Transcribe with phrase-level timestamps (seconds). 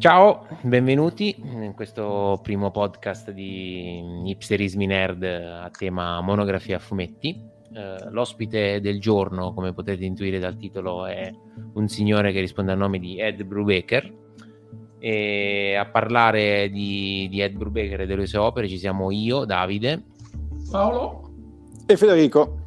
[0.00, 7.36] Ciao, benvenuti in questo primo podcast di Hipsterismi Nerd a tema monografia a fumetti.
[7.70, 11.34] Uh, l'ospite del giorno, come potete intuire dal titolo, è
[11.74, 14.14] un signore che risponde al nome di Ed Brubaker.
[15.00, 20.04] E a parlare di, di Ed Brubaker e delle sue opere ci siamo io, Davide,
[20.70, 21.28] Paolo
[21.86, 22.66] e Federico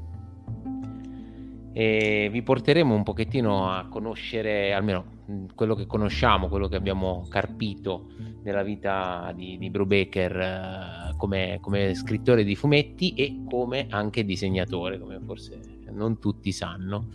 [1.74, 5.21] e vi porteremo un pochettino a conoscere almeno
[5.56, 8.08] quello che conosciamo, quello che abbiamo carpito
[8.44, 15.00] nella vita di, di Brubaker eh, come, come, scrittore di fumetti e come anche disegnatore,
[15.00, 15.60] come forse
[15.92, 17.08] non tutti sanno.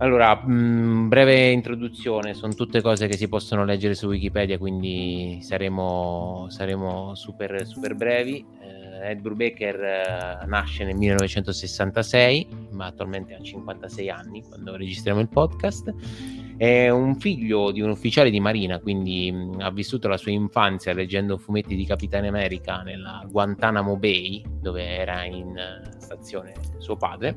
[0.00, 6.46] Allora, mh, breve introduzione, sono tutte cose che si possono leggere su Wikipedia, quindi saremo,
[6.50, 8.44] saremo super, super brevi.
[9.00, 15.94] Ed Brubaker eh, nasce nel 1966, ma attualmente ha 56 anni quando registriamo il podcast.
[16.58, 20.92] È un figlio di un ufficiale di marina, quindi mh, ha vissuto la sua infanzia
[20.92, 27.36] leggendo fumetti di Capitano America nella Guantanamo Bay, dove era in uh, stazione suo padre.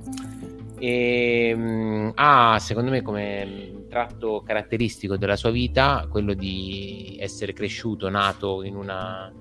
[0.79, 8.09] E mh, ha, secondo me, come tratto caratteristico della sua vita quello di essere cresciuto,
[8.09, 9.31] nato in una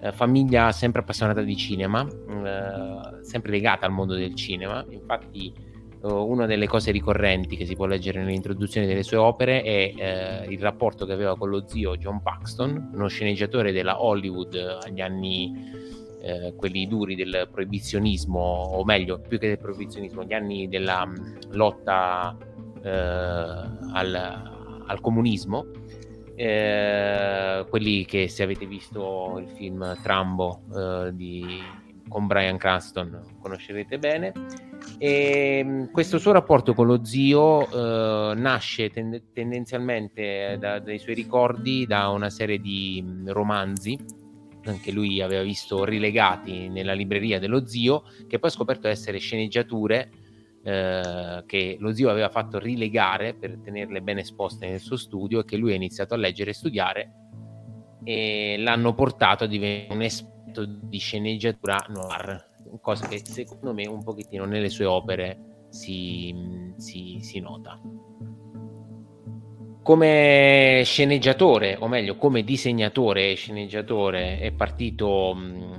[0.00, 4.82] eh, famiglia sempre appassionata di cinema, eh, sempre legata al mondo del cinema.
[4.88, 5.67] Infatti, eh,
[6.02, 10.60] una delle cose ricorrenti che si può leggere nell'introduzione delle sue opere è eh, il
[10.60, 15.86] rapporto che aveva con lo zio John Paxton, uno sceneggiatore della Hollywood agli anni
[16.20, 21.38] eh, quelli duri del proibizionismo, o meglio, più che del proibizionismo, gli anni della mh,
[21.50, 22.36] lotta
[22.82, 24.14] eh, al,
[24.86, 25.66] al comunismo.
[26.34, 31.44] Eh, quelli che se avete visto il film Trambo eh, di,
[32.08, 34.32] con Brian Cranston conoscerete bene.
[34.98, 41.14] E mm, questo suo rapporto con lo zio eh, nasce tend- tendenzialmente da, dai suoi
[41.14, 43.98] ricordi da una serie di mm, romanzi
[44.82, 50.10] che lui aveva visto rilegati nella libreria dello zio, che poi ha scoperto essere sceneggiature
[50.62, 55.44] eh, che lo zio aveva fatto rilegare per tenerle ben esposte nel suo studio e
[55.44, 57.12] che lui ha iniziato a leggere e studiare
[58.04, 64.02] e l'hanno portato a diventare un esperto di sceneggiatura noir, cosa che secondo me un
[64.02, 66.34] pochettino nelle sue opere si,
[66.76, 67.80] si, si nota.
[69.82, 75.34] Come sceneggiatore, o meglio, come disegnatore e sceneggiatore, è partito.
[75.34, 75.76] Mh,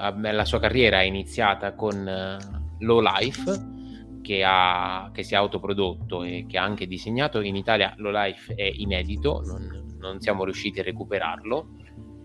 [0.00, 6.22] la sua carriera è iniziata con uh, Low Life, che, ha, che si è autoprodotto
[6.22, 7.40] e che ha anche disegnato.
[7.42, 11.76] In Italia Low Life è inedito, non, non siamo riusciti a recuperarlo.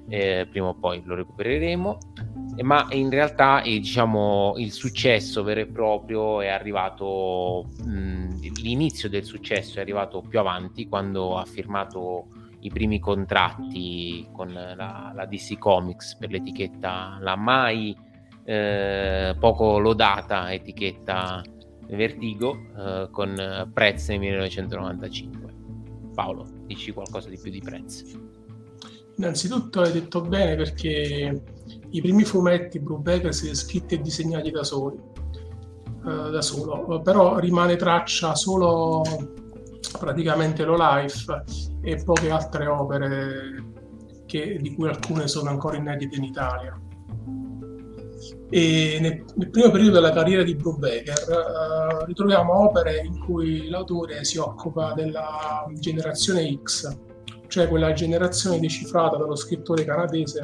[0.07, 1.97] Eh, prima o poi lo recupereremo.
[2.61, 9.23] ma in realtà eh, diciamo, il successo vero e proprio è arrivato, mh, l'inizio del
[9.23, 12.27] successo è arrivato più avanti quando ha firmato
[12.59, 17.95] i primi contratti con la, la DC Comics per l'etichetta, la mai
[18.43, 21.43] eh, poco lodata etichetta
[21.87, 25.53] Vertigo eh, con Prez nel 1995.
[26.13, 28.17] Paolo, dici qualcosa di più di Prez?
[29.17, 31.43] Innanzitutto hai detto bene perché
[31.89, 34.97] i primi fumetti Brubaker si sono scritti e disegnati da soli,
[36.05, 39.03] eh, da solo, però rimane traccia solo
[39.97, 41.43] praticamente Low Life
[41.81, 43.63] e poche altre opere
[44.25, 46.79] che, di cui alcune sono ancora inedite in Italia.
[48.49, 49.01] Nel,
[49.35, 54.93] nel, primo periodo della carriera di Brubaker uh, ritroviamo opere in cui l'autore si occupa
[54.93, 56.97] della generazione X,
[57.47, 60.41] cioè quella generazione decifrata dallo scrittore canadese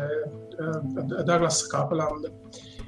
[0.58, 2.32] uh, Douglas Coupland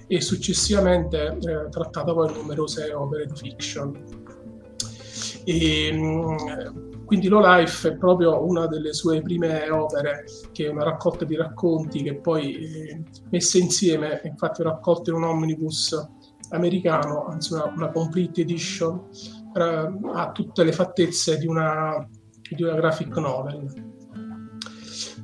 [0.08, 4.22] e successivamente uh, trattata poi in numerose opere di fiction.
[5.46, 10.84] E, um, quindi Low Life è proprio una delle sue prime opere, che è una
[10.84, 15.96] raccolta di racconti che poi eh, messe insieme, infatti raccolta in un omnibus
[16.50, 19.10] americano, anzi una, una complete edition,
[19.54, 22.08] eh, ha tutte le fattezze di una,
[22.50, 23.92] di una graphic novel.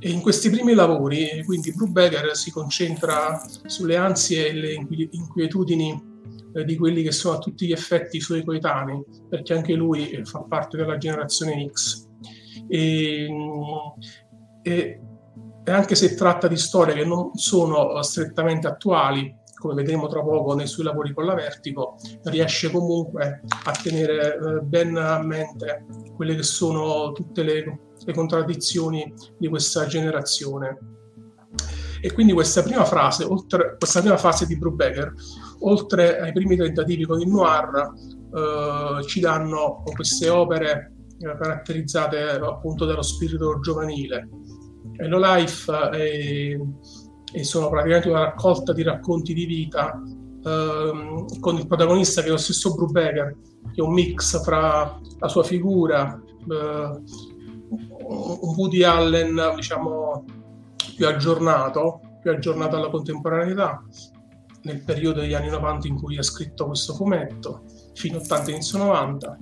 [0.01, 4.73] E in questi primi lavori, quindi Brubaker si concentra sulle ansie e le
[5.11, 6.09] inquietudini
[6.53, 10.09] eh, di quelli che sono a tutti gli effetti i suoi coetanei, perché anche lui
[10.09, 12.07] eh, fa parte della generazione X.
[12.69, 13.27] E,
[14.61, 15.01] e,
[15.63, 20.55] e anche se tratta di storie che non sono strettamente attuali, come vedremo tra poco
[20.55, 25.85] nei suoi lavori con la Vertigo, riesce comunque a tenere eh, ben a mente
[26.15, 30.77] quelle che sono tutte le, le contraddizioni di questa generazione.
[32.01, 35.13] E quindi questa prima frase, oltre questa prima fase di Brubaker,
[35.59, 37.93] oltre ai primi tentativi con il noir,
[38.33, 44.29] eh, ci danno queste opere caratterizzate appunto dallo spirito giovanile.
[44.97, 46.57] Low Life è,
[47.31, 50.01] è sono praticamente una raccolta di racconti di vita
[50.43, 53.35] ehm, con il protagonista che è lo stesso Brubaker,
[53.73, 57.01] che è un mix fra la sua figura, eh,
[58.09, 60.25] Woody Allen diciamo
[60.95, 63.83] più aggiornato, più aggiornato alla contemporaneità,
[64.63, 67.63] nel periodo degli anni 90 in cui ha scritto questo fumetto,
[67.94, 69.38] fino 80 inizio 90,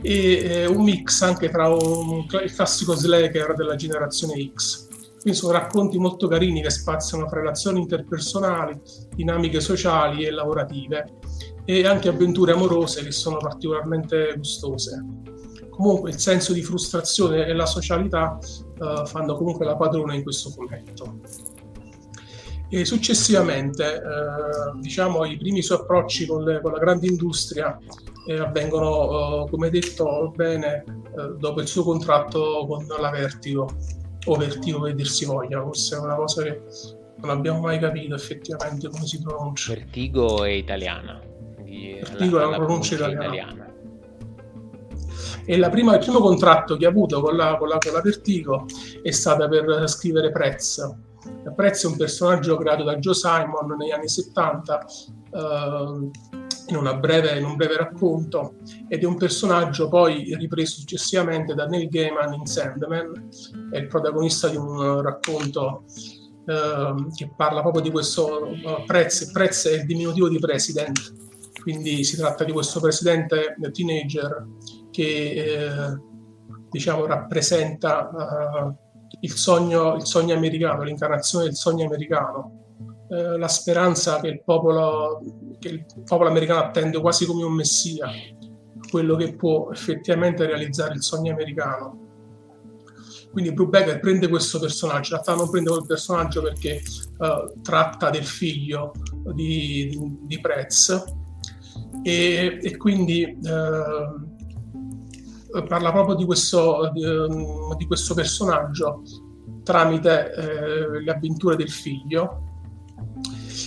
[0.00, 4.86] e eh, un mix anche tra un, il classico slacker della generazione X.
[5.20, 8.80] Quindi sono racconti molto carini che spaziano fra relazioni interpersonali,
[9.14, 11.16] dinamiche sociali e lavorative
[11.64, 15.04] e anche avventure amorose che sono particolarmente gustose.
[15.78, 18.36] Comunque il senso di frustrazione e la socialità
[18.78, 21.20] uh, fanno comunque la padrona in questo fumetto.
[22.68, 27.78] E successivamente, eh, diciamo, i primi suoi approcci con, le, con la grande industria
[28.26, 33.70] eh, avvengono, eh, come detto bene, eh, dopo il suo contratto con la Vertigo,
[34.26, 36.60] o Vertigo che dir si voglia, forse è una cosa che
[37.20, 39.72] non abbiamo mai capito effettivamente come si pronuncia.
[39.72, 41.22] Vertigo è italiana.
[41.56, 43.24] Vertigo è una pronuncia italiana.
[43.24, 43.67] italiana.
[45.50, 48.66] E prima, il primo contratto che ha avuto con la, con la, con la Vertigo
[49.02, 50.98] è stato per scrivere Prezzo
[51.54, 54.86] Prezzo è un personaggio creato da Joe Simon negli anni 70
[55.32, 56.10] eh,
[56.68, 58.56] in, breve, in, un breve racconto
[58.88, 63.28] ed è un personaggio poi ripreso successivamente da Neil Gaiman in Sandman,
[63.70, 65.84] è il protagonista di un racconto
[66.46, 71.14] eh, che parla proprio di questo uh, Prezzo, Prezzo è il diminutivo di President,
[71.62, 74.46] quindi si tratta di questo presidente teenager
[74.98, 75.96] che eh,
[76.68, 78.74] diciamo rappresenta uh,
[79.20, 82.64] il sogno, il sogno americano, l'incarnazione del sogno americano,
[83.08, 85.20] eh, la speranza che il, popolo,
[85.60, 88.08] che il popolo americano attende quasi come un messia,
[88.90, 92.06] quello che può effettivamente realizzare il sogno americano.
[93.30, 96.82] Quindi Brubaker prende questo personaggio, in realtà non prende quel personaggio perché
[97.18, 98.90] uh, tratta del figlio
[99.32, 101.04] di, di, di Prez
[102.02, 104.36] e, e quindi uh,
[105.66, 109.02] parla proprio di questo, di, ehm, di questo personaggio
[109.62, 112.44] tramite eh, le avventure del figlio.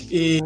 [0.10, 0.42] E,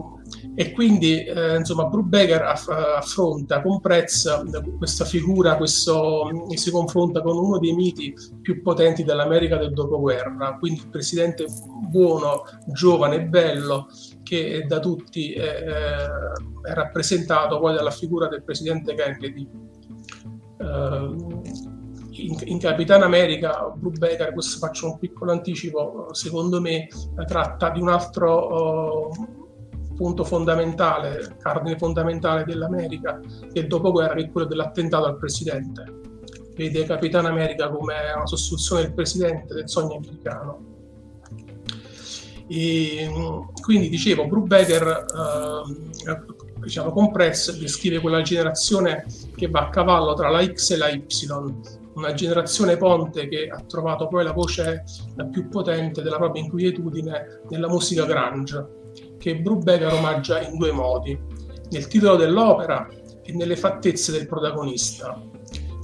[0.57, 4.43] e quindi eh, insomma Brubaker aff- affronta con Prez
[4.77, 10.81] questa figura, questo, si confronta con uno dei miti più potenti dell'America del dopoguerra, quindi
[10.81, 11.45] il presidente
[11.89, 13.87] buono, giovane e bello
[14.23, 16.07] che da tutti è, è
[16.73, 19.47] rappresentato poi dalla figura del presidente Kennedy
[20.57, 26.87] in, in Capitan America, Brubaker, questo faccio un piccolo anticipo, secondo me
[27.25, 33.19] tratta di un altro uh, punto fondamentale, cardine fondamentale dell'America
[33.51, 36.01] del dopoguerra, che è quello dell'attentato al presidente.
[36.55, 40.73] Vede Capitan America come una sostituzione del presidente del sogno americano.
[42.47, 43.09] E,
[43.61, 46.34] quindi dicevo, Brubaker uh,
[46.65, 51.05] diciamo, Compress descrive quella generazione che va a cavallo tra la X e la Y,
[51.93, 54.83] una generazione ponte che ha trovato poi la voce
[55.15, 61.17] la più potente della propria inquietudine nella musica grunge, che Brubaker omaggia in due modi,
[61.69, 62.87] nel titolo dell'opera
[63.23, 65.21] e nelle fattezze del protagonista.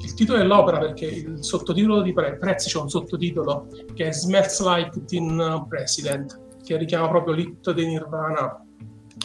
[0.03, 4.61] Il titolo dell'opera perché il sottotitolo di Pre- Prezzi c'è un sottotitolo che è Smells
[4.65, 8.65] Like Teen President, che richiama proprio l'hit di Nirvana,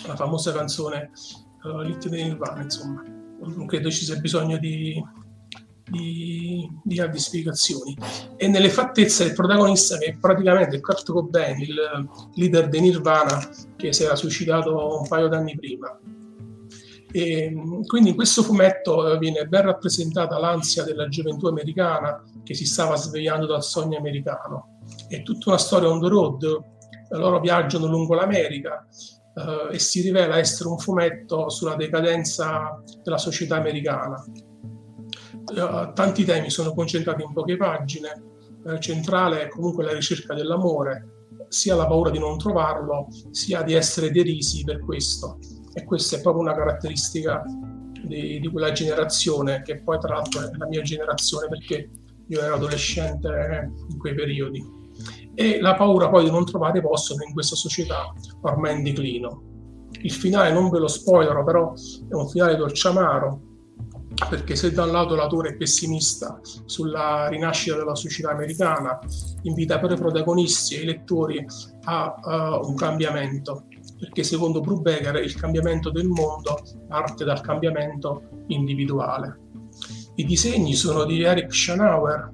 [0.07, 1.11] la famosa canzone
[1.67, 3.03] uh, Lit di Nirvana, insomma.
[3.39, 5.03] Non credo ci sia bisogno di,
[5.91, 7.97] di, di grandi spiegazioni.
[8.37, 11.77] E nelle fattezze del protagonista, che è praticamente Kurt Cobain, il
[12.35, 13.39] leader di Nirvana,
[13.77, 15.99] che si era suicidato un paio d'anni prima.
[17.13, 17.55] E,
[17.87, 22.97] quindi in questo fumetto eh, viene ben rappresentata l'ansia della gioventù americana che si stava
[22.97, 24.81] svegliando dal sogno americano.
[25.09, 26.61] È tutta una storia on the road,
[27.11, 28.87] loro viaggiano lungo l'America,
[29.37, 34.25] eh, e si rivela essere un fumetto sulla decadenza della società americana.
[35.55, 38.23] Eh, tanti temi sono concentrati in poche pagine,
[38.67, 41.11] eh, centrale è comunque la ricerca dell'amore,
[41.49, 45.39] sia la paura di non trovarlo, sia di essere derisi per questo.
[45.75, 47.43] E questa è proprio una caratteristica
[48.03, 51.91] di, di quella generazione, che poi tra l'altro è la mia generazione perché
[52.29, 54.86] io ero adolescente in quei periodi
[55.39, 59.43] e la paura poi di non trovare posto in questa società ormai in declino.
[60.01, 61.73] Il finale non ve lo spoilerò, però
[62.09, 63.41] è un finale dolciamaro,
[64.31, 68.99] perché se da un lato l'autore è pessimista sulla rinascita della società americana,
[69.43, 71.45] invita però i protagonisti e i lettori
[71.85, 72.15] a
[72.63, 73.65] uh, un cambiamento,
[73.99, 79.41] perché secondo Brubaker il cambiamento del mondo parte dal cambiamento individuale.
[80.15, 82.33] I disegni sono di Eric Schanauer,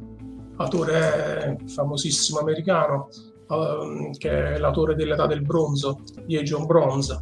[0.62, 3.08] autore famosissimo americano,
[3.48, 7.18] uh, che è l'autore dell'età del bronzo, di Age of Bronze,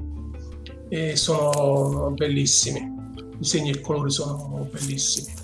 [0.88, 2.78] e sono bellissimi.
[2.78, 5.38] I disegni e i colori sono bellissimi.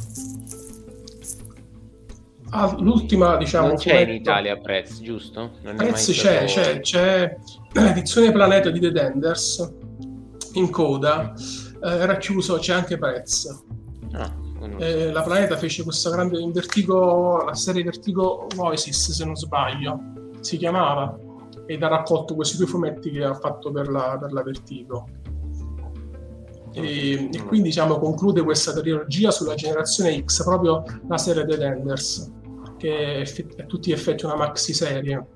[2.50, 3.68] Ah, l'ultima, diciamo.
[3.68, 4.10] Non c'è fumetto...
[4.10, 5.50] in Italia Prez, giusto?
[5.62, 7.36] Non Prez c'è, c'è, c'è
[7.72, 9.74] l'edizione Planeta di The Denders
[10.52, 11.34] in coda.
[11.82, 13.64] Eh, era chiuso, c'è anche Prez.
[14.12, 14.44] Ah
[14.78, 19.98] eh, la Planeta fece questa grande in Vertigo, la serie Vertigo Voices, se non sbaglio,
[20.40, 21.18] si chiamava,
[21.66, 25.06] ed ha raccolto questi due fumetti che ha fatto per la, per la Vertigo.
[26.72, 32.32] E, e, quindi diciamo, conclude questa trilogia sulla generazione X, proprio la serie The Enders,
[32.76, 35.26] che è, a tutti gli effetti una maxi serie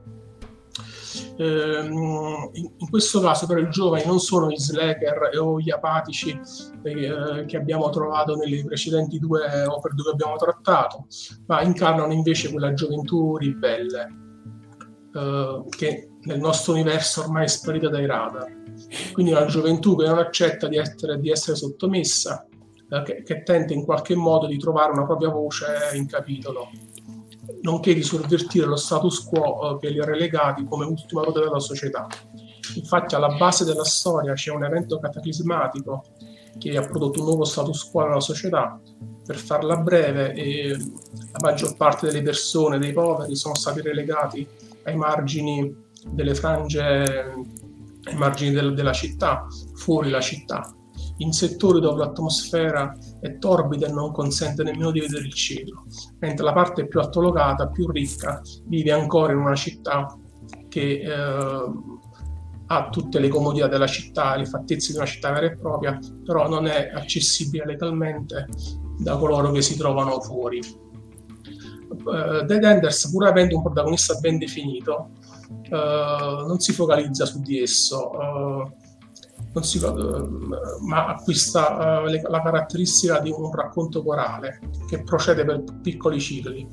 [1.39, 6.39] in questo caso però i giovani non sono gli slacker o gli apatici
[6.83, 11.07] eh, che abbiamo trovato nelle precedenti due opere dove abbiamo trattato,
[11.47, 14.09] ma incarnano invece quella gioventù ribelle
[15.15, 18.59] eh, che nel nostro universo ormai è sparita dai radar.
[19.13, 22.47] Quindi una gioventù che non accetta di essere, di essere sottomessa,
[22.89, 26.71] eh, che, che tenta in qualche modo di trovare una propria voce in capitolo
[27.63, 31.61] nonché di sovvertire lo status quo eh, che li ha relegati come ultima ruota della
[31.61, 32.07] società.
[32.75, 36.05] Infatti alla base della storia c'è un evento cataclismatico
[36.59, 38.81] che ha prodotto un nuovo status quo nella società.
[39.25, 44.47] Per farla breve, eh, la maggior parte delle persone, dei poveri, sono stati relegati
[44.85, 50.75] ai margini delle frange, ai margini del, della città, fuori la città,
[51.21, 55.85] in settori dove l'atmosfera è torbida e non consente nemmeno di vedere il cielo,
[56.19, 60.17] mentre la parte più altolocata, più ricca, vive ancora in una città
[60.69, 61.73] che eh,
[62.73, 66.49] ha tutte le comodità della città, le fattezze di una città vera e propria, però
[66.49, 68.47] non è accessibile legalmente
[68.99, 70.61] da coloro che si trovano fuori.
[71.89, 75.11] Uh, Dead Enders, pur avendo un protagonista ben definito,
[75.71, 78.11] uh, non si focalizza su di esso.
[78.11, 78.73] Uh,
[79.61, 79.81] si,
[80.87, 86.69] ma acquista le, la caratteristica di un racconto corale che procede per piccoli cicli.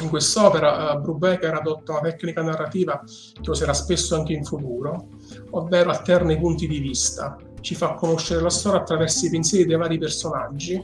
[0.00, 3.02] In quest'opera uh, Brubaker adotta una tecnica narrativa
[3.40, 5.08] che userà spesso anche in futuro,
[5.50, 9.76] ovvero alterna i punti di vista, ci fa conoscere la storia attraverso i pensieri dei
[9.76, 10.82] vari personaggi,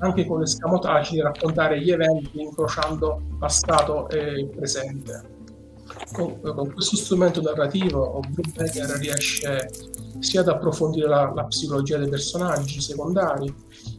[0.00, 5.37] anche con l'escamotage di raccontare gli eventi incrociando passato e presente.
[6.12, 9.68] Con, con questo strumento narrativo Brubaker riesce
[10.20, 13.54] sia ad approfondire la, la psicologia dei personaggi secondari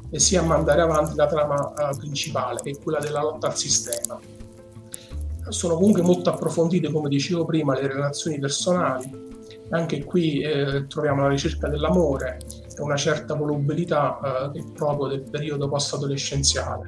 [0.09, 3.55] e sia a mandare avanti la trama uh, principale, che è quella della lotta al
[3.55, 4.19] sistema.
[5.49, 9.27] Sono comunque molto approfondite, come dicevo prima, le relazioni personali.
[9.71, 12.39] Anche qui eh, troviamo la ricerca dell'amore
[12.75, 16.87] e una certa volubilità eh, proprio del periodo post-adolescenziale.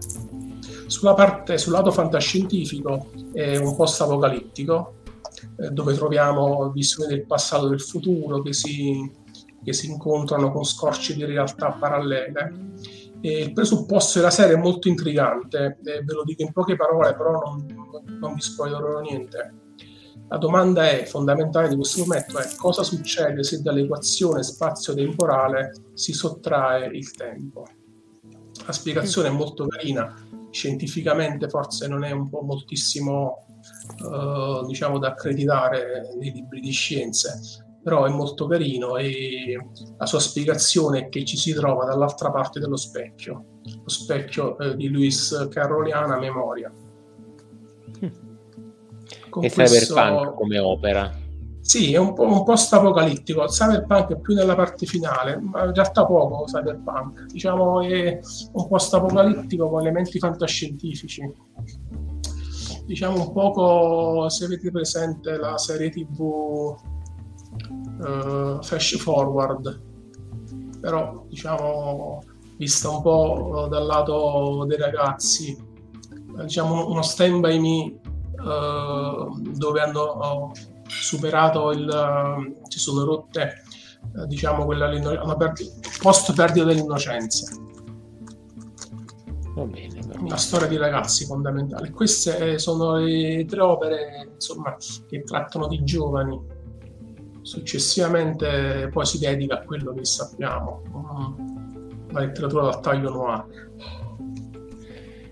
[0.87, 4.95] Sulla parte, sul lato fantascientifico è un post-apocalittico,
[5.69, 9.19] dove troviamo visioni del passato e del futuro che si
[9.63, 12.69] che si incontrano con scorci di realtà parallele.
[13.21, 17.15] E il presupposto della serie è molto intrigante, eh, ve lo dico in poche parole,
[17.15, 17.65] però non,
[18.19, 19.53] non vi spoilerò niente.
[20.27, 26.87] La domanda è fondamentale di questo fumetto è cosa succede se dall'equazione spazio-temporale si sottrae
[26.87, 27.65] il tempo.
[28.65, 30.15] La spiegazione è molto carina,
[30.49, 33.50] scientificamente forse non è un po' moltissimo
[34.03, 37.39] uh, diciamo da accreditare nei libri di scienze,
[37.83, 39.57] però è molto carino e
[39.97, 44.75] la sua spiegazione è che ci si trova dall'altra parte dello specchio, lo specchio eh,
[44.75, 46.71] di Luis Caroliana Memoria.
[49.29, 49.93] Con e questo...
[49.93, 51.19] Cyberpunk come opera.
[51.61, 53.45] Sì, è un po' un post-apocalittico.
[53.45, 57.27] Cyberpunk è più nella parte finale, ma in realtà poco Cyberpunk.
[57.27, 58.19] Diciamo è
[58.51, 61.21] un post-apocalittico con elementi fantascientifici.
[62.85, 66.19] Diciamo un poco, se avete presente la serie TV
[67.99, 69.81] uh, flash forward,
[70.79, 72.21] però diciamo
[72.57, 75.57] vista un po' dal lato dei ragazzi,
[76.43, 77.99] diciamo uno stand by me
[78.43, 80.51] uh, dove hanno
[80.85, 81.89] superato il,
[82.67, 83.63] si sono rotte
[84.27, 84.89] diciamo quella
[86.01, 87.55] post perdita dell'innocenza.
[89.55, 89.90] Va bene.
[90.21, 91.89] Una storia di ragazzi fondamentale.
[91.89, 94.75] Queste sono le tre opere insomma,
[95.07, 96.59] che trattano di giovani
[97.41, 100.83] Successivamente poi si dedica a quello che sappiamo,
[102.11, 103.69] la letteratura dal taglio noir.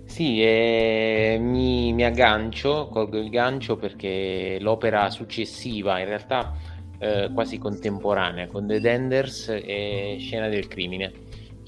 [0.05, 6.55] Sì, eh, mi, mi, aggancio, colgo il gancio perché l'opera successiva, in realtà
[6.97, 11.11] eh, quasi contemporanea, con The Denders e Scena del crimine,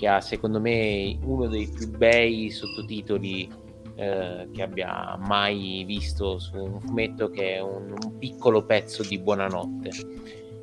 [0.01, 3.47] che ha secondo me uno dei più bei sottotitoli
[3.93, 9.19] eh, che abbia mai visto su un fumetto che è un, un piccolo pezzo di
[9.19, 9.91] buonanotte.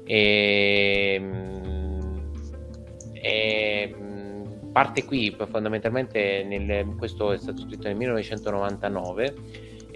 [0.02, 1.23] E,
[3.12, 3.97] e,
[4.73, 9.35] parte qui fondamentalmente nel, questo è stato scritto nel 1999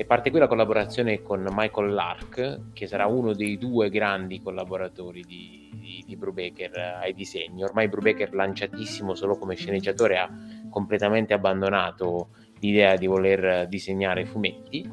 [0.03, 5.23] e parte qui la collaborazione con Michael Lark che sarà uno dei due grandi collaboratori
[5.23, 7.63] di, di, di Brubaker ai disegni.
[7.63, 10.29] Ormai Brubaker lanciatissimo solo come sceneggiatore ha
[10.69, 14.91] completamente abbandonato l'idea di voler disegnare fumetti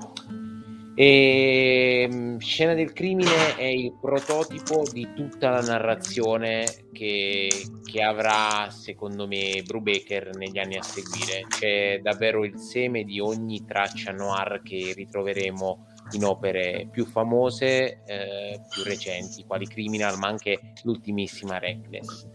[1.00, 7.48] e ehm, Scena del crimine è il prototipo di tutta la narrazione che,
[7.86, 11.46] che avrà, secondo me, Brubaker negli anni a seguire.
[11.48, 18.60] C'è davvero il seme di ogni traccia noir che ritroveremo in opere più famose, eh,
[18.70, 22.28] più recenti, quali Criminal, ma anche l'ultimissima Reckless.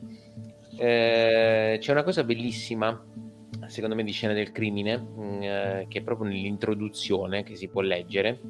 [0.79, 2.99] Eh, c'è una cosa bellissima
[3.69, 7.81] secondo me, di scena del crimine, mm, eh, che è proprio nell'introduzione che si può
[7.81, 8.41] leggere,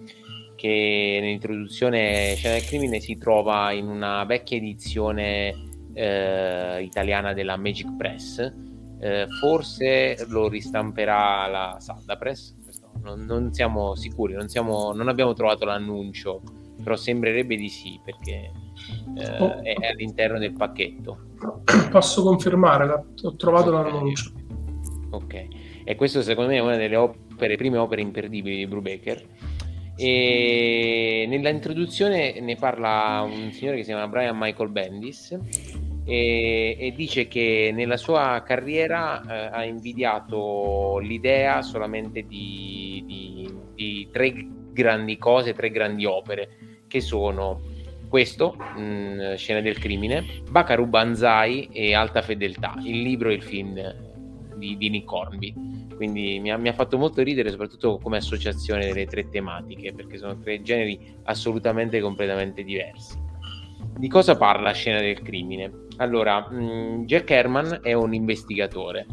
[0.56, 5.54] che nell'introduzione scena del crimine si trova in una vecchia edizione
[5.92, 8.52] eh, italiana della Magic Press,
[9.00, 12.54] eh, forse lo ristamperà la Salda Press,
[13.02, 16.42] non, non, siamo sicuri, non, siamo, non, abbiamo trovato l'annuncio,
[16.82, 18.50] però sembrerebbe di sì perché
[19.16, 19.62] eh, oh.
[19.62, 21.18] è all'interno del pacchetto.
[21.90, 24.32] Posso confermare, ho trovato l'annuncio.
[25.14, 25.46] Ok,
[25.84, 29.22] e questo secondo me è una delle opere, prime opere imperdibili di Brubaker.
[29.96, 35.38] E nella introduzione ne parla un signore che si chiama Brian Michael Bendis
[36.04, 44.08] e, e dice che nella sua carriera eh, ha invidiato l'idea solamente di, di, di,
[44.10, 44.34] tre
[44.72, 46.48] grandi cose, tre grandi opere
[46.88, 47.60] che sono
[48.08, 53.42] questo, mh, mm, Scena del crimine, Bakaru Banzai e Alta fedeltà, il libro e il
[53.42, 54.12] film
[54.56, 55.54] di, di Nick Hornby.
[55.94, 60.18] Quindi mi ha, mi ha, fatto molto ridere, soprattutto come associazione delle tre tematiche, perché
[60.18, 63.16] sono tre generi assolutamente completamente diversi.
[63.96, 65.70] Di cosa parla Scena del crimine?
[65.98, 69.06] Allora, mh, mm, Jack Herman è un investigatore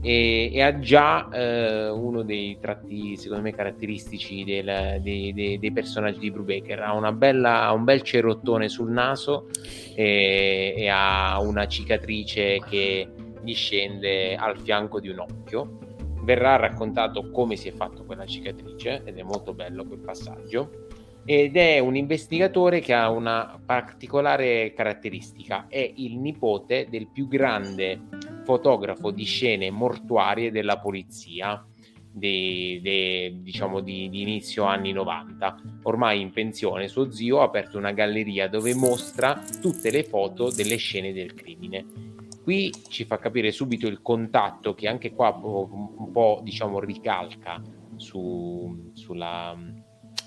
[0.00, 5.72] e, e ha già eh, uno dei tratti, secondo me, caratteristici del, dei, dei, dei,
[5.72, 6.80] personaggi di Brubaker.
[6.80, 9.48] Ha, bella, un bel cerottone sul naso
[9.94, 13.08] e, e ha una cicatrice che
[13.48, 15.78] gli scende al fianco di un occhio.
[16.22, 20.86] Verrà raccontato come si è fatto quella cicatrice ed è molto bello quel passaggio.
[21.24, 28.00] Ed è un investigatore che ha una particolare caratteristica, è il nipote del più grande
[28.44, 31.62] fotografo di scene mortuarie della polizia,
[32.10, 35.56] di, di, diciamo di, di, inizio anni 90.
[35.82, 40.76] Ormai in pensione, suo zio ha aperto una galleria dove mostra tutte le foto delle
[40.76, 42.08] scene del crimine
[42.48, 47.60] qui ci fa capire subito il contatto che anche qua un po' diciamo ricalca
[47.96, 49.54] su, sulla,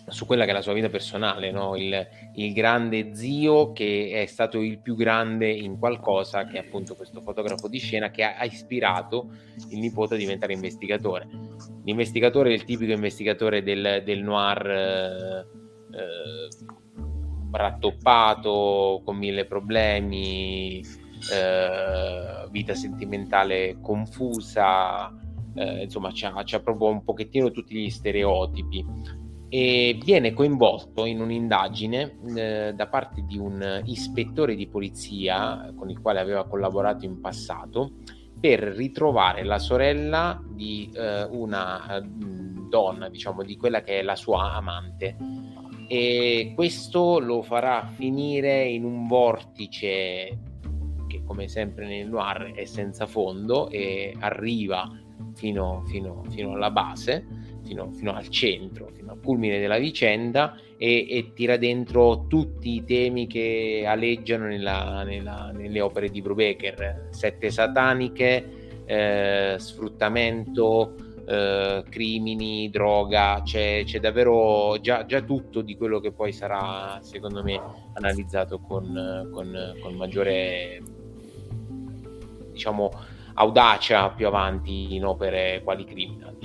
[0.05, 1.75] su quella che è la sua vita personale, no?
[1.75, 6.95] il, il, grande zio che è stato il più grande in qualcosa, che è appunto
[6.95, 9.31] questo fotografo di scena che ha, ha ispirato
[9.71, 11.27] il nipote a diventare investigatore.
[11.85, 15.47] L'investigatore è il tipico investigatore del, del noir eh,
[15.97, 16.47] eh,
[17.51, 21.00] rattoppato, con mille problemi,
[21.31, 25.13] eh, vita sentimentale confusa,
[25.55, 28.85] eh, insomma c'ha, c'ha proprio un pochettino tutti gli stereotipi
[29.53, 35.99] e viene coinvolto in un'indagine eh, da parte di un ispettore di polizia con il
[35.99, 37.95] quale aveva collaborato in passato
[38.39, 44.15] per ritrovare la sorella di eh, una uh, donna, diciamo, di quella che è la
[44.15, 45.15] sua amante.
[45.87, 50.39] E questo lo farà finire in un vortice
[51.11, 54.89] che come sempre nel noir è senza fondo e arriva
[55.35, 57.25] fino, fino, fino alla base,
[57.63, 62.83] fino, fino, al centro, fino al culmine della vicenda e, e, tira dentro tutti i
[62.85, 70.95] temi che aleggiano nella, nella, nelle opere di Brubaker, sette sataniche, eh, sfruttamento,
[71.25, 77.43] eh, crimini, droga, c'è, c'è davvero già, già, tutto di quello che poi sarà, secondo
[77.43, 77.61] me,
[77.93, 80.81] analizzato con, con, con maggiore
[82.61, 82.91] diciamo,
[83.33, 86.37] audacia più avanti in opere quali Criminal.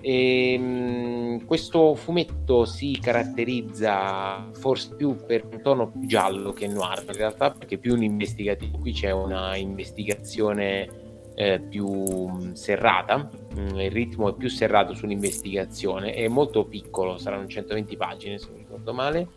[0.00, 7.02] E, ehm, questo fumetto si caratterizza forse più per un tono più giallo che noir,
[7.06, 13.90] in realtà perché più un investigativo, qui c'è una investigazione eh, più serrata, mm, il
[13.90, 19.28] ritmo è più serrato sull'investigazione, è molto piccolo, saranno 120 pagine se non ricordo male,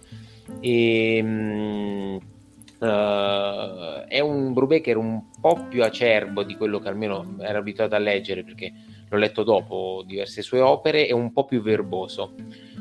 [0.60, 2.20] e, ehm,
[2.80, 8.00] Uh, è un Brubaker un po' più acerbo di quello che almeno ero abituato a
[8.00, 8.72] leggere perché
[9.10, 12.36] l'ho letto dopo diverse sue opere, è un po' più verboso.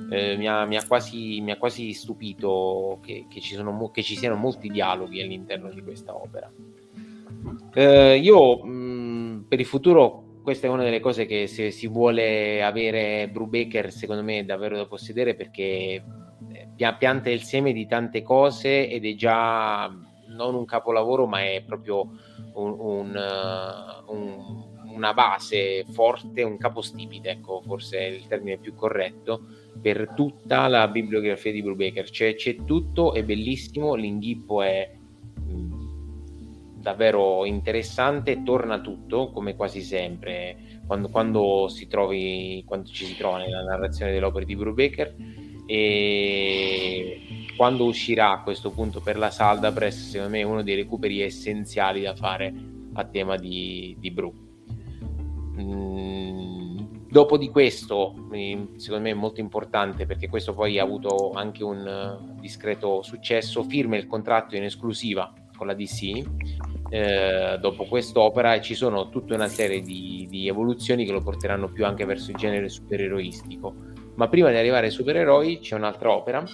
[0.08, 4.02] Uh, mi, ha, mi, ha quasi, mi, ha, quasi, stupito che, che, ci sono, che,
[4.02, 6.50] ci siano molti dialoghi all'interno di questa opera.
[7.74, 12.62] Uh, io mh, per il futuro questa è una delle cose che se si vuole
[12.62, 16.02] avere Brubaker secondo me è davvero da possedere perché
[16.96, 19.90] pianta il seme di tante cose ed è già
[20.28, 22.08] non un capolavoro, ma è proprio
[22.54, 24.64] un, un, uh, un,
[24.94, 29.40] una base forte, un capostipite, ecco, forse è il termine più corretto,
[29.80, 32.08] per tutta la bibliografia di Brubaker.
[32.08, 34.96] Cioè, c'è tutto, è bellissimo, l'inghippo è
[36.88, 43.38] davvero interessante, torna tutto, come quasi sempre, quando, quando, si trovi, quando ci si trova
[43.38, 45.14] nella narrazione delle opere di Brubaker
[45.70, 47.20] e
[47.58, 51.20] quando uscirà a questo punto per la Salda Press secondo me è uno dei recuperi
[51.20, 52.54] essenziali da fare
[52.94, 54.32] a tema di, di Bru.
[55.60, 56.78] Mm,
[57.10, 58.14] dopo di questo
[58.76, 63.62] secondo me è molto importante perché questo poi ha avuto anche un uh, discreto successo.
[63.62, 66.24] Firma il contratto in esclusiva con la DC
[66.88, 71.68] eh, dopo quest'opera e ci sono tutta una serie di, di evoluzioni che lo porteranno
[71.68, 73.87] più anche verso il genere supereroistico
[74.18, 76.44] ma prima di arrivare ai supereroi c'è un'altra opera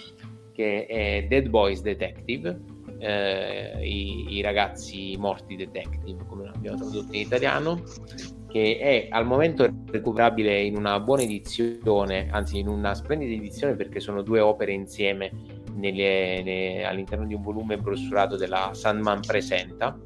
[0.52, 2.60] che è Dead Boys Detective,
[2.98, 7.82] eh, i, i, ragazzi morti detective, come l'abbiamo tradotto in italiano,
[8.48, 13.98] che è al momento recuperabile in una buona edizione, anzi in una splendida edizione perché
[13.98, 15.32] sono due opere insieme
[15.74, 19.98] nelle, ne, all'interno di un volume brossurato della Sandman Presenta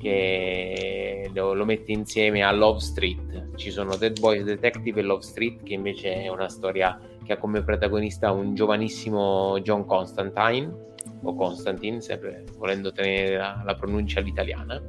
[0.00, 3.54] che lo, lo, mette insieme a Love Street.
[3.56, 7.36] Ci sono Dead Boys Detective e Love Street, che invece è una storia che ha
[7.36, 10.88] come protagonista un giovanissimo John Constantine,
[11.22, 14.82] o Constantine, sempre volendo tenere la, la pronuncia all'italiana.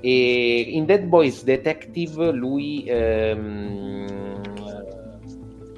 [0.00, 4.40] E in Dead Boys Detective lui ehm,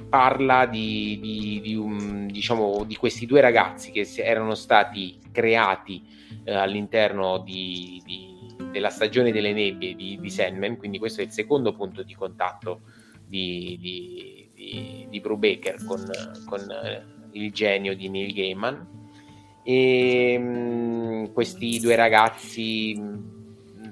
[0.09, 6.03] parla di, di, di, un, diciamo, di, questi due ragazzi che erano stati creati
[6.43, 8.01] eh, all'interno di,
[8.71, 12.81] della stagione delle nebbie di, di Sandman, quindi questo è il secondo punto di contatto
[13.25, 16.03] di, di, di, di Brubaker con,
[16.45, 18.97] con eh, il genio di Neil Gaiman.
[19.63, 22.99] E mh, mm, questi due ragazzi,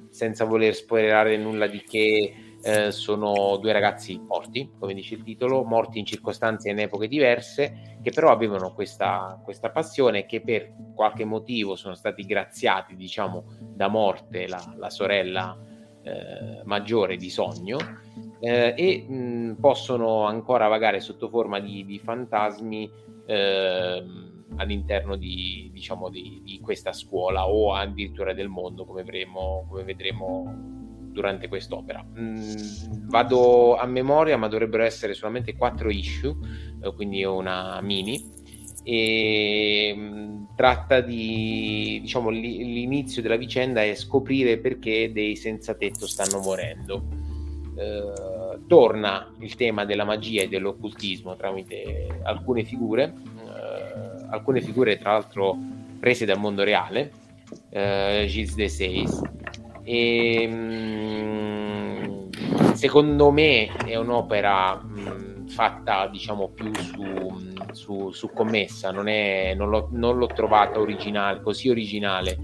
[0.09, 2.33] senza voler spoilerare nulla di che,
[2.67, 7.07] eh, sono due ragazzi morti, come dice il titolo, morti in circostanze e in epoche
[7.07, 13.45] diverse, che però avevano questa, questa passione che per qualche motivo sono stati graziati, diciamo,
[13.73, 15.57] da morte la, la sorella
[16.01, 17.77] eh, maggiore di Sogno
[18.41, 22.91] eh, e mh, possono ancora vagare sotto forma di, di fantasmi
[23.27, 29.83] ehm, all'interno di, diciamo, di, di, questa scuola o addirittura del mondo, come, vedremo, come
[29.83, 30.85] vedremo
[31.17, 32.05] durante quest'opera.
[32.19, 36.35] Mm, vado a memoria, ma dovrebbero essere solamente quattro issue,
[36.83, 38.35] eh, quindi una mini.
[38.83, 46.05] E mh, mm, tratta di diciamo l'inizio della vicenda è scoprire perché dei senza tetto
[46.05, 47.25] stanno morendo.
[47.75, 55.13] Eh, torna il tema della magia e dell'occultismo tramite alcune figure, eh, alcune figure tra
[55.13, 55.57] l'altro
[55.99, 57.11] prese dal mondo reale,
[57.69, 59.21] eh, Gilles de Seis,
[59.87, 62.29] e, ehm,
[62.73, 64.83] secondo me è un'opera
[65.47, 71.39] fatta diciamo più su, su, su commessa, non, è, non, l'ho, non, l'ho, trovata originale,
[71.41, 72.37] così originale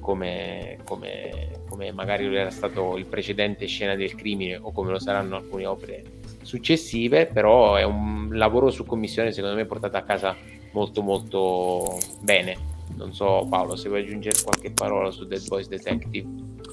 [0.00, 5.36] come, come, come magari era stato il precedente Scena del crimine o come lo saranno
[5.36, 6.02] alcune opere
[6.40, 10.34] successive, però è un lavoro su commissione secondo me portato a casa
[10.72, 12.76] molto molto bene.
[12.96, 16.26] Non so Paolo se vuoi aggiungere qualche parola su Dead Boys Detective.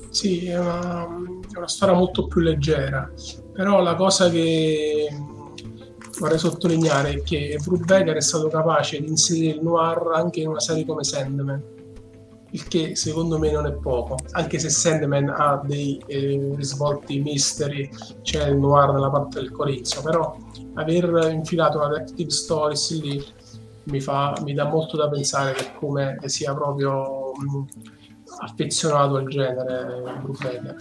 [0.10, 3.12] Sì, è una, è una storia molto più leggera,
[3.52, 5.10] però la cosa che
[6.20, 10.60] vorrei sottolineare è che Brubaker è stato capace di inserire il noir anche in una
[10.60, 11.62] serie come Sandman,
[12.52, 17.90] il che secondo me non è poco, anche se Sandman ha dei eh, risvolti misteri,
[18.22, 20.38] c'è il noir nella parte del Corinzio, però
[20.76, 23.26] aver infilato una detective stories lì
[23.86, 27.66] mi, fa, mi dà molto da pensare per come sia proprio mh,
[28.40, 30.76] affezionato al genere Brubaker.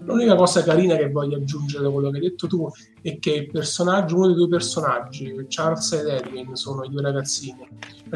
[0.00, 2.68] L'unica cosa carina che voglio aggiungere da quello che hai detto tu
[3.02, 7.68] è che il personaggio, uno dei due personaggi, Charles ed Edwin, sono i due ragazzini.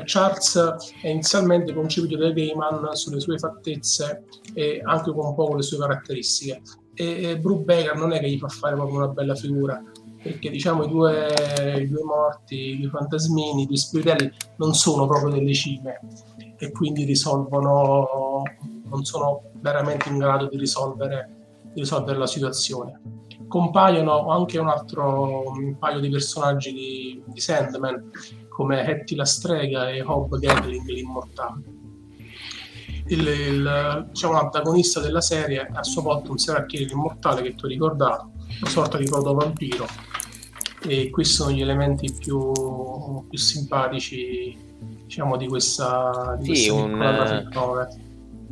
[0.05, 0.57] Charles
[1.03, 4.25] è inizialmente concepito da Gaiman sulle sue fattezze
[4.55, 6.63] e anche con un po' le sue caratteristiche.
[6.95, 9.83] E Brubaker non è che gli fa fare proprio una bella figura,
[10.23, 11.27] perché diciamo i due,
[11.81, 16.01] i due morti, i due fantasmini, i due spiritelli non sono proprio delle cime
[16.57, 18.43] e quindi risolvono,
[18.85, 23.01] non sono veramente in grado di risolvere, di risolvere la situazione.
[23.49, 28.11] Compaiono anche un altro un paio di personaggi di, di Sandman,
[28.49, 31.63] come Hattie la strega e Hob Gatling l'immortale.
[33.09, 37.67] Il, il, diciamo, l'antagonista della serie è a sua volta un seracchiere immortale che tu
[37.67, 38.31] hai ricordato,
[38.61, 40.12] una sorta di proto-vampiro.
[40.87, 42.53] E questi sono gli elementi più,
[43.29, 44.57] più simpatici
[45.05, 47.83] diciamo, di questa, di sì, questa un,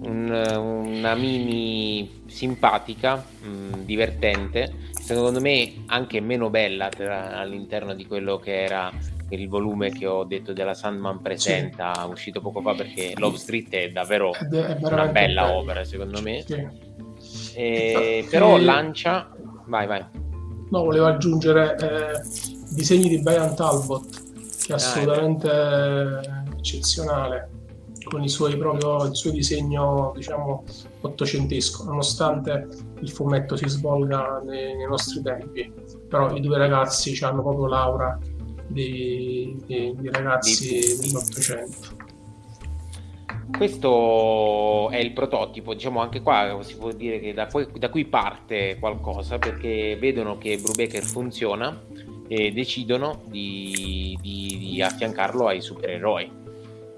[0.02, 8.06] un, una mini simpatica, mh, mm, divertente, secondo me anche meno bella tra, all'interno di
[8.06, 8.92] quello che era
[9.30, 12.10] il volume che ho detto della Sandman Presenta, sì.
[12.10, 15.58] uscito poco fa perché Love Street è davvero è, una bella bello.
[15.58, 16.44] opera secondo me.
[17.18, 17.54] Sì.
[17.54, 18.60] E, però e...
[18.60, 19.30] lancia...
[19.66, 20.29] Vai, vai.
[20.70, 22.20] No, volevo aggiungere eh,
[22.70, 24.08] disegni di Brian Talbot,
[24.64, 27.50] che è ah, assolutamente ah, eccezionale
[28.04, 30.64] con i suoi proprio, il suo disegno diciamo
[31.02, 32.66] ottocentesco nonostante
[33.00, 35.72] il fumetto si svolga nei, nei nostri tempi
[36.08, 38.18] però i due ragazzi hanno proprio l'aura
[38.66, 41.99] di, di, di ragazzi dell'Ottocento.
[43.56, 48.76] Questo è il prototipo, diciamo anche qua si può dire che da, da qui parte
[48.78, 51.78] qualcosa perché vedono che Brubaker funziona
[52.26, 56.38] e decidono di, di, di affiancarlo ai supereroi.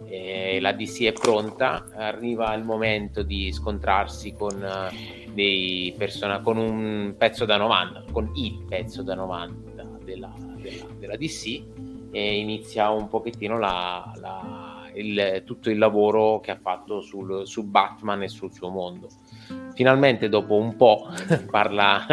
[0.07, 4.63] E la DC è pronta, arriva il momento di scontrarsi con,
[5.33, 9.63] dei persona, con un pezzo da 90, con il pezzo da 90
[10.05, 11.63] della, della, della DC
[12.11, 14.62] e inizia un pochettino la, la,
[14.95, 19.09] il, tutto il lavoro che ha fatto sul, su Batman e sul suo mondo.
[19.75, 21.09] Finalmente dopo un po'
[21.51, 22.05] parla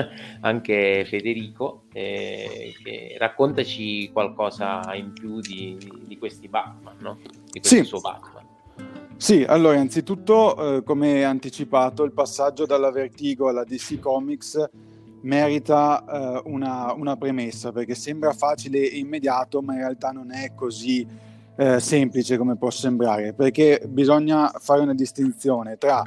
[0.42, 2.74] anche Federico, eh,
[3.18, 7.18] raccontaci qualcosa in più di, di questi Batman, no?
[7.52, 7.84] di questo sì.
[7.84, 8.48] suo Batman.
[9.18, 14.70] Sì, allora innanzitutto, eh, come anticipato, il passaggio dalla Vertigo alla DC Comics
[15.22, 20.54] merita eh, una, una, premessa perché sembra facile e immediato, ma in realtà non è
[20.56, 21.06] così
[21.60, 26.02] eh, semplice come può sembrare, perché bisogna fare una distinzione tra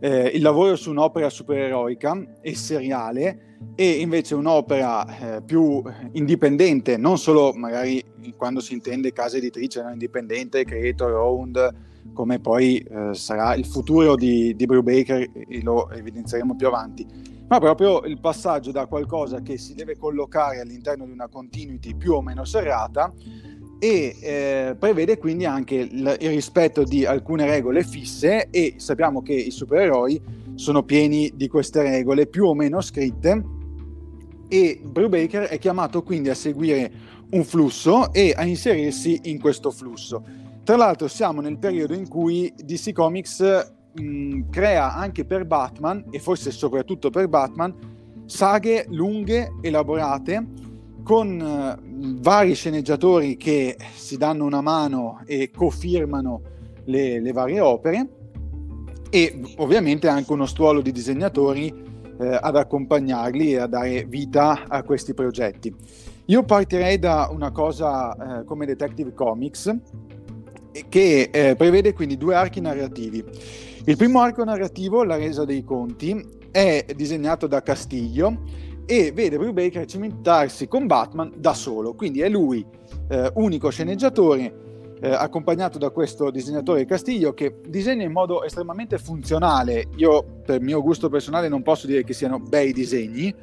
[0.00, 7.18] eh, il lavoro su un'opera supereroica e seriale e invece un'opera eh, più indipendente, non
[7.18, 8.02] solo magari
[8.34, 9.92] quando si intende casa editrice, no?
[9.92, 11.74] indipendente, creator owned,
[12.14, 17.58] come poi eh, sarà il futuro di, di Brubaker e lo evidenzieremo più avanti ma
[17.58, 22.22] proprio il passaggio da qualcosa che si deve collocare all'interno di una continuity più o
[22.22, 23.12] meno serrata
[23.84, 29.34] e eh, prevede quindi anche il, il, rispetto di alcune regole fisse e sappiamo che
[29.34, 30.18] i supereroi
[30.54, 33.44] sono pieni di queste regole più o meno scritte
[34.48, 36.90] e Brubaker è chiamato quindi a seguire
[37.32, 40.24] un flusso e a inserirsi in questo flusso.
[40.62, 46.20] Tra l'altro siamo nel periodo in cui DC Comics mh, crea anche per Batman, e
[46.20, 47.74] forse soprattutto per Batman,
[48.24, 50.72] saghe lunghe, elaborate,
[51.04, 56.40] con uh, vari sceneggiatori che si danno una mano e cofirmano
[56.86, 58.08] le, le varie opere,
[59.10, 61.72] e ovviamente anche uno stuolo di disegnatori
[62.18, 65.72] eh, ad accompagnarli e a dare vita a questi progetti.
[66.26, 69.72] Io partirei da una cosa eh, come Detective Comics
[70.88, 73.24] che eh, prevede quindi due archi narrativi.
[73.84, 78.40] Il primo arco narrativo, La resa dei conti, è disegnato da Castiglio
[78.86, 82.64] e vede Brubaker cimentarsi con Batman da solo, quindi è lui
[83.08, 84.62] eh, unico sceneggiatore
[85.00, 89.88] eh, accompagnato da questo disegnatore Castiglio che disegna in modo estremamente funzionale.
[89.96, 93.34] Io per mio gusto personale non posso dire che siano bei disegni,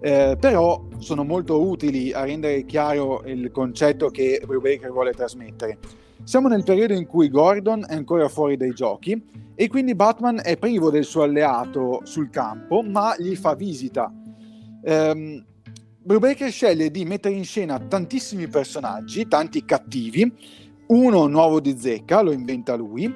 [0.00, 5.78] eh, però sono molto utili a rendere chiaro il concetto che Brubaker vuole trasmettere.
[6.24, 9.20] Siamo nel periodo in cui Gordon è ancora fuori dai giochi
[9.54, 14.10] e quindi Batman è privo del suo alleato sul campo, ma gli fa visita.
[14.82, 15.44] Um,
[16.04, 20.30] Brubaker sceglie di mettere in scena tantissimi personaggi, tanti cattivi,
[20.88, 23.14] uno nuovo di zecca, lo inventa lui,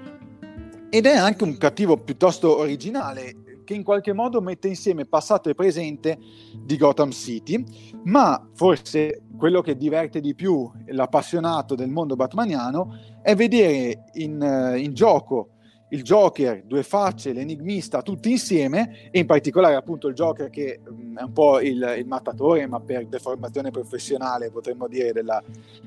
[0.88, 5.54] ed è anche un cattivo piuttosto originale, che in qualche modo mette insieme passato e
[5.54, 6.16] presente
[6.64, 7.62] di Gotham City,
[8.04, 14.78] ma forse quello che diverte di più l'appassionato del mondo batmaniano è vedere in, eh,
[14.78, 15.55] in gioco
[15.90, 21.18] il Joker, due facce, l'enigmista, tutti insieme, e in particolare appunto il Joker che mh,
[21.18, 25.42] è un po' il, il, mattatore, ma per deformazione professionale potremmo dire della,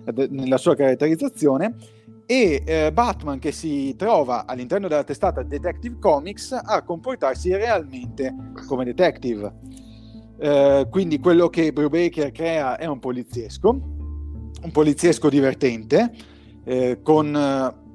[0.06, 1.76] de, nella sua caratterizzazione,
[2.26, 8.36] e eh, Batman che si trova all'interno della testata Detective Comics a comportarsi realmente
[8.68, 9.52] come detective.
[10.38, 16.14] Eh, quindi quello che Brubaker crea è un poliziesco, un poliziesco divertente,
[16.64, 17.89] eh, con eh,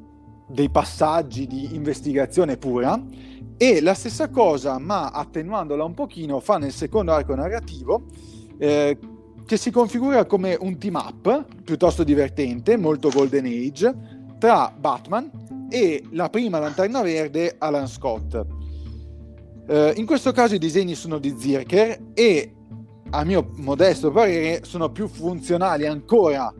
[0.46, 3.00] dei passaggi di investigazione pura
[3.56, 8.04] e la stessa cosa, ma attenuandola un pochino, fa nel secondo arco narrativo
[8.58, 8.98] eh,
[9.46, 13.94] che si configura come un team up piuttosto divertente, molto Golden Age,
[14.38, 15.30] tra Batman
[15.70, 18.44] e la prima lanterna verde Alan Scott.
[19.66, 22.54] Eh, in questo caso i disegni sono di Zirker e
[23.10, 26.52] a mio modesto parere sono più funzionali ancora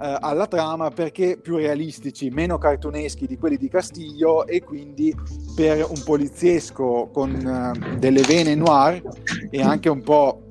[0.00, 5.14] eh, alla trama perché più realistici, meno cartuneschi di quelli di Castiglio e quindi
[5.54, 9.02] per un poliziesco con eh, delle vene noir
[9.50, 10.42] e anche un po'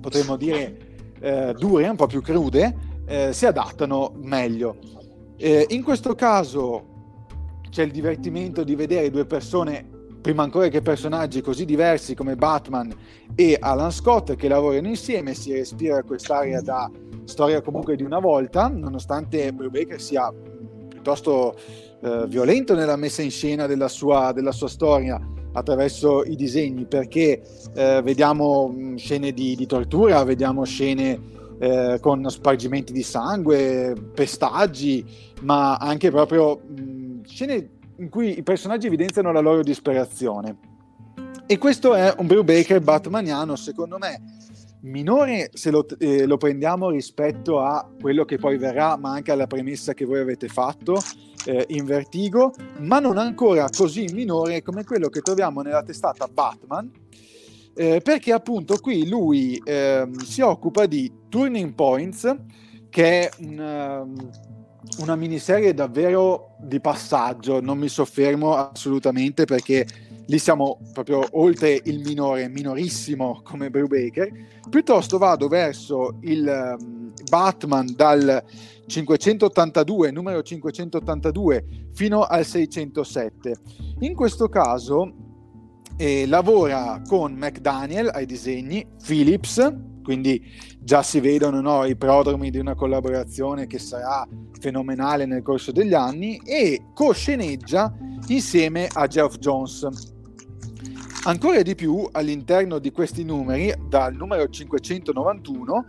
[0.00, 0.76] potremmo dire
[1.20, 4.76] eh, dure, un po' più crude, eh, si adattano meglio.
[5.36, 6.90] Eh, in questo caso
[7.70, 9.88] c'è il divertimento di vedere due persone,
[10.20, 12.92] prima ancora che personaggi così diversi come Batman
[13.34, 16.90] e Alan Scott, che lavorano insieme, si respira quest'area da
[17.24, 20.32] storia comunque di una volta, nonostante Brubaker sia
[20.88, 21.56] piuttosto
[22.00, 25.20] eh, violento nella messa in scena della sua, della sua storia
[25.52, 27.42] attraverso i disegni, perché
[27.74, 31.20] eh, vediamo mm, scene di, di, tortura, vediamo scene
[31.58, 35.04] eh, con spargimenti di sangue, pestaggi,
[35.42, 40.70] ma anche proprio mh, mm, scene in cui i personaggi evidenziano la loro disperazione.
[41.46, 44.22] E questo è un Brubaker batmaniano, secondo me,
[44.82, 49.46] minore se lo, eh, lo, prendiamo rispetto a quello che poi verrà, ma anche alla
[49.46, 50.96] premessa che voi avete fatto
[51.46, 56.90] eh, in Vertigo, ma non ancora così minore come quello che troviamo nella testata Batman,
[57.74, 62.36] eh, perché appunto qui lui ehm, si occupa di Turning Points,
[62.90, 64.30] che è un, um,
[64.98, 69.86] una miniserie davvero di passaggio, non mi soffermo assolutamente perché
[70.26, 74.30] lì siamo proprio oltre il minore, minorissimo come Brubaker,
[74.68, 78.42] piuttosto vado verso il um, Batman dal
[78.86, 83.54] 582, numero 582, fino al 607.
[84.00, 85.12] In questo caso
[85.96, 90.42] eh, lavora con McDaniel ai disegni, Philips, quindi
[90.78, 94.26] già si vedono no, i prodromi di una collaborazione che sarà
[94.58, 97.94] fenomenale nel corso degli anni e co-sceneggia
[98.28, 99.88] insieme a Geoff Jones.
[101.24, 105.86] Ancora di più all'interno di questi numeri, dal numero 591,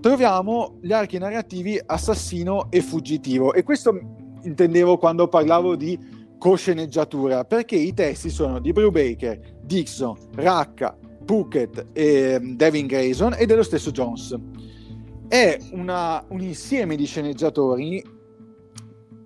[0.00, 3.98] troviamo gli archi narrativi assassino e fuggitivo e questo
[4.42, 5.98] intendevo quando parlavo di
[6.38, 10.96] co-sceneggiatura perché i testi sono di Brubaker, Dixon, Racca,
[11.28, 14.34] Puckett e Devin Grayson e dello stesso Jones.
[15.28, 18.02] È una, un insieme di sceneggiatori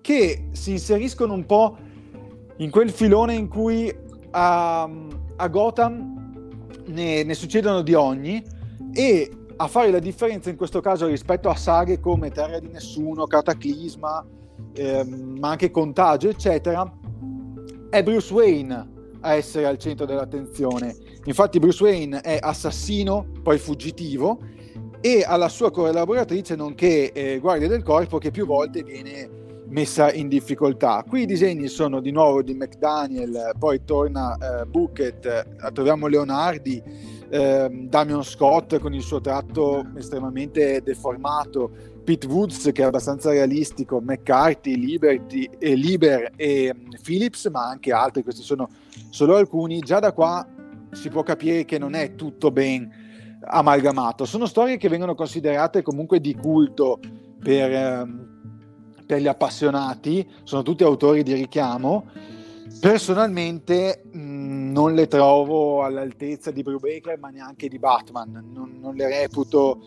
[0.01, 1.79] che si inseriscono un po'
[2.57, 3.95] in quel filone in cui
[4.33, 4.91] a,
[5.37, 6.51] a Gotham
[6.87, 8.43] ne, ne, succedono di ogni
[8.93, 13.29] e a fare la differenza in questo caso rispetto a saghe come Terra di Nessuno,
[13.29, 14.27] Cataclisma,
[14.73, 16.93] ehm, ma anche Contagio, eccetera,
[17.91, 21.12] è Bruce Wayne a essere al centro dell'attenzione.
[21.25, 24.41] Infatti Bruce Wayne è assassino, poi fuggitivo,
[25.01, 29.41] e alla sua collaboratrice, nonché eh, guardia del corpo, che più volte viene
[29.73, 31.05] messa in difficoltà.
[31.09, 36.83] Qui i disegni sono di nuovo di McDaniel, poi torna eh, Bucket, eh, troviamo Leonardi,
[37.31, 41.71] eh, Damian Scott con il suo tratto estremamente deformato,
[42.05, 47.93] Pete Woods che è abbastanza realistico, McCarthy, Liberty, eh, Liber e um, Phillips, ma anche
[47.93, 48.69] altri, questi sono
[49.09, 49.79] solo alcuni.
[49.81, 50.47] Già da qua
[50.93, 52.91] si può capire che non è tutto ben
[53.45, 54.25] amalgamato.
[54.25, 57.01] Sono storie che vengono considerate comunque di culto
[57.43, 58.31] per, ehm,
[59.07, 62.07] per gli appassionati, sono tutti autori di richiamo.
[62.81, 68.51] Personalmente mh, non le trovo all'altezza di Brubaker, ma neanche di Batman.
[68.53, 69.81] Non, non le reputo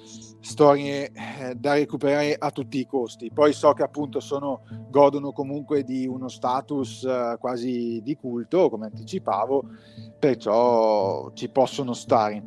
[0.45, 3.31] storie eh, da recuperare a tutti i costi.
[3.33, 8.85] Poi so che appunto sono, godono comunque di uno status eh, quasi di culto, come
[8.85, 9.63] anticipavo,
[10.19, 12.43] perciò ci possono stare.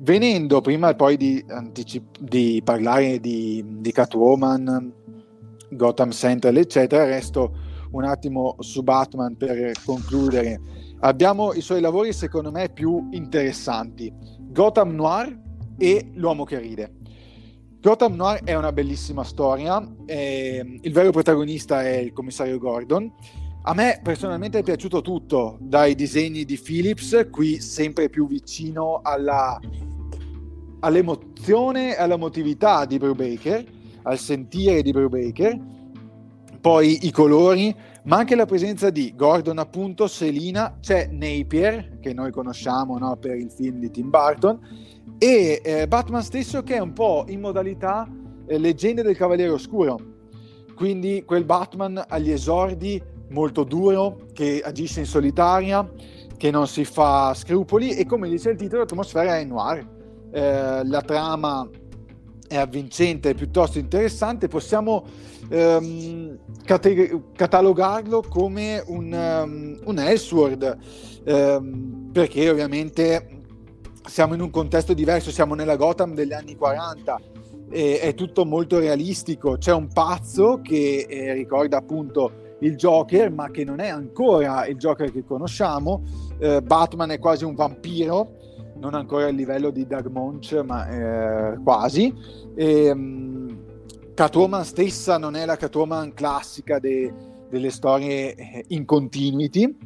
[0.00, 4.92] Venendo prima poi di, anticip- di parlare di, di Catwoman,
[5.70, 7.56] Gotham Central, eccetera, resto
[7.92, 10.60] un attimo su Batman per concludere.
[11.00, 14.12] Abbiamo i suoi lavori secondo me più interessanti.
[14.38, 15.46] Gotham Noir
[15.78, 16.97] e L'uomo che ride.
[17.80, 23.12] Gotham Noir è una bellissima storia, eh, il vero protagonista è il commissario Gordon.
[23.62, 29.60] A me personalmente è piaciuto tutto, dai disegni di Phillips, qui sempre più vicino alla,
[30.80, 33.64] all'emozione e alla motività di Brubaker,
[34.02, 35.60] al sentire di Brubaker,
[36.60, 37.72] poi i colori,
[38.04, 43.36] ma anche la presenza di Gordon appunto, Selina, c'è Napier, che noi conosciamo no, per
[43.36, 44.58] il film di Tim Burton,
[45.18, 48.08] e eh, Batman stesso che è un po' in modalità
[48.46, 49.98] eh, leggende del Cavaliere Oscuro,
[50.74, 55.90] quindi quel Batman agli esordi molto duro, che agisce in solitaria,
[56.36, 59.86] che non si fa scrupoli e come dice il titolo l'atmosfera è noir.
[60.30, 61.68] Eh, la trama
[62.46, 65.04] è avvincente, è piuttosto interessante, possiamo
[65.48, 70.78] ehm, cate- catalogarlo come un, um, un Elseworld,
[71.24, 73.37] ehm, perché ovviamente
[74.08, 77.20] siamo in un contesto diverso, siamo nella Gotham degli anni 40,
[77.70, 83.50] e, è tutto molto realistico, c'è un pazzo che eh, ricorda appunto il Joker, ma
[83.50, 86.02] che non è ancora il Joker che conosciamo,
[86.38, 88.36] eh, Batman è quasi un vampiro,
[88.78, 92.12] non ancora a livello di Doug Munch, ma eh, quasi.
[92.54, 93.66] E, um,
[94.14, 97.12] Catwoman stessa non è la Catwoman classica de,
[97.48, 99.76] delle storie eh, in continuity,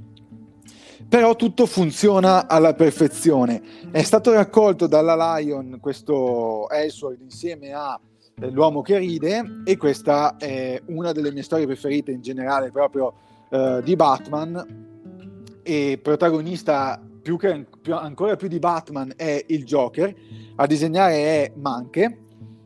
[1.12, 3.60] però tutto funziona alla perfezione.
[3.90, 8.00] È stato raccolto dalla Lion questo Elseworld insieme a
[8.40, 13.12] eh, L'uomo che ride e questa è una delle mie storie preferite in generale proprio
[13.50, 20.14] uh, di Batman e protagonista più che, più, ancora più di Batman è il Joker,
[20.56, 22.20] a disegnare è Manche,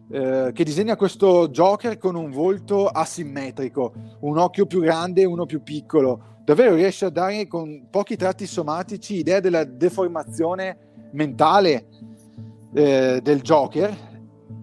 [0.08, 5.46] eh, che disegna questo Joker con un volto asimmetrico, un occhio più grande e uno
[5.46, 6.35] più piccolo.
[6.46, 11.88] Davvero riesce a dare con pochi tratti somatici idea della deformazione mentale
[12.72, 13.92] eh, del Joker.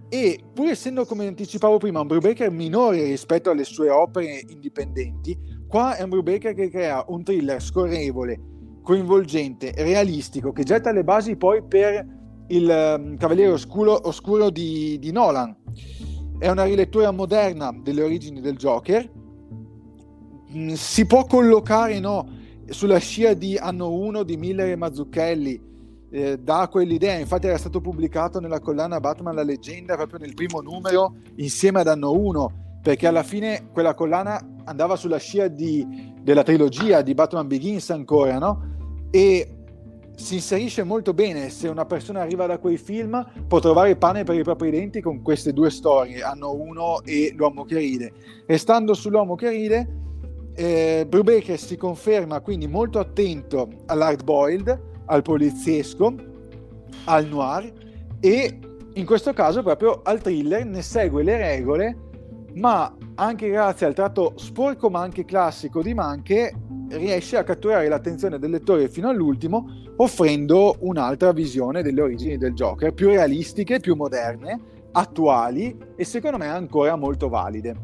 [0.08, 5.98] E pur essendo, come anticipavo prima, un Brubaker minore rispetto alle sue opere indipendenti, qua
[5.98, 8.40] è un Brubaker che crea un thriller scorrevole,
[8.82, 12.06] coinvolgente, realistico, che getta le basi poi per
[12.48, 15.54] il um, Cavaliere Oscuro, oscuro di, di, Nolan.
[16.40, 19.22] È una rilettura moderna delle origini del Joker.
[20.56, 22.28] Mm, si può collocare no,
[22.70, 25.72] sulla scia di Anno 1 di Miller e Mazzucchelli.
[26.12, 30.62] Eh, dà quell'idea, infatti era stato pubblicato nella collana Batman la leggenda proprio nel primo
[30.62, 36.44] numero insieme ad Anno 1 perché alla fine quella collana andava sulla scia di, della
[36.44, 39.08] trilogia di Batman Begins ancora, no?
[39.10, 39.56] E
[40.16, 44.36] si inserisce molto bene se una persona arriva da quei film può trovare pane per
[44.36, 48.14] i propri denti con queste due storie hanno uno e l'uomo che ride
[48.46, 50.03] restando sull'uomo che ride
[50.56, 56.16] eh, Brubaker si conferma quindi molto attento all'hard boiled al poliziesco
[57.06, 57.72] al noir
[58.20, 58.60] e
[58.94, 61.98] in questo caso proprio al thriller ne segue le regole
[62.56, 66.54] ma anche grazie al tratto sporco ma anche classico di Manche
[66.90, 72.94] riesce a catturare l'attenzione del lettore fino all'ultimo, offrendo un'altra visione delle origini del Joker,
[72.94, 74.60] più realistiche, più moderne,
[74.92, 77.76] attuali e secondo me ancora molto valide.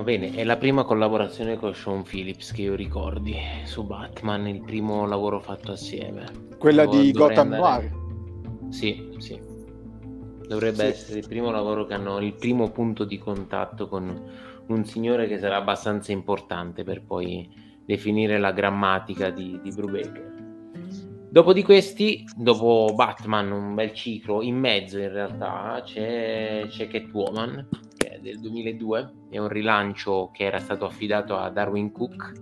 [0.00, 4.62] Va bene, è la prima collaborazione con Sean Phillips che io ricordi su Batman, il
[4.62, 6.24] primo lavoro fatto assieme.
[6.56, 7.90] Quella Devo, di Gotham andare...
[7.90, 8.72] Noir?
[8.72, 9.38] Sì, sì.
[10.48, 10.86] Dovrebbe sì.
[10.86, 14.22] essere il primo lavoro che hanno, il primo punto di contatto con
[14.68, 17.46] un signore che sarà abbastanza importante per poi
[17.84, 20.32] definire la grammatica di, di Brubaker.
[21.28, 27.68] Dopo di questi, dopo Batman, un bel ciclo, in mezzo in realtà c'è, c'è Catwoman,
[28.20, 32.32] del 2002, è un rilancio che era stato affidato a Darwin Cook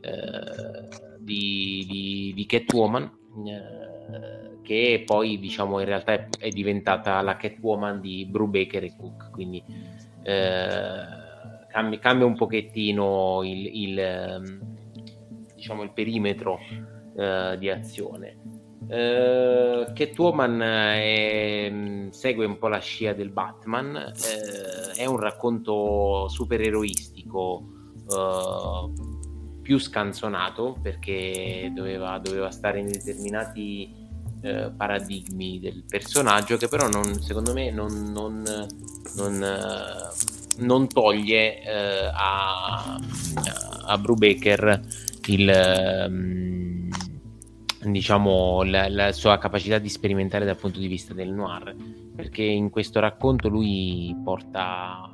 [0.00, 0.88] eh,
[1.18, 3.10] di, di, di, Catwoman,
[3.46, 9.30] eh, che poi diciamo in realtà è, è, diventata la Catwoman di Brubaker e Cook,
[9.30, 9.62] quindi
[10.22, 11.24] eh,
[11.68, 14.60] cambia, cambia un pochettino il, il, ehm,
[15.54, 16.58] diciamo il perimetro
[17.14, 18.55] uh, di azione.
[18.88, 21.72] Uh, Catwoman è,
[22.10, 27.64] segue un po' la scia del Batman, uh, è un racconto supereroistico
[28.06, 34.04] uh, più scanzonato perché doveva, doveva stare in determinati
[34.76, 38.44] paradigmi del personaggio che però non, secondo me non, non,
[39.16, 39.44] non
[40.58, 42.98] non toglie eh, a,
[43.86, 44.80] a Brubaker
[45.26, 46.65] il, um,
[47.82, 51.74] diciamo, la, la, sua capacità di sperimentare dal punto di vista del noir
[52.14, 55.10] perché in questo racconto lui porta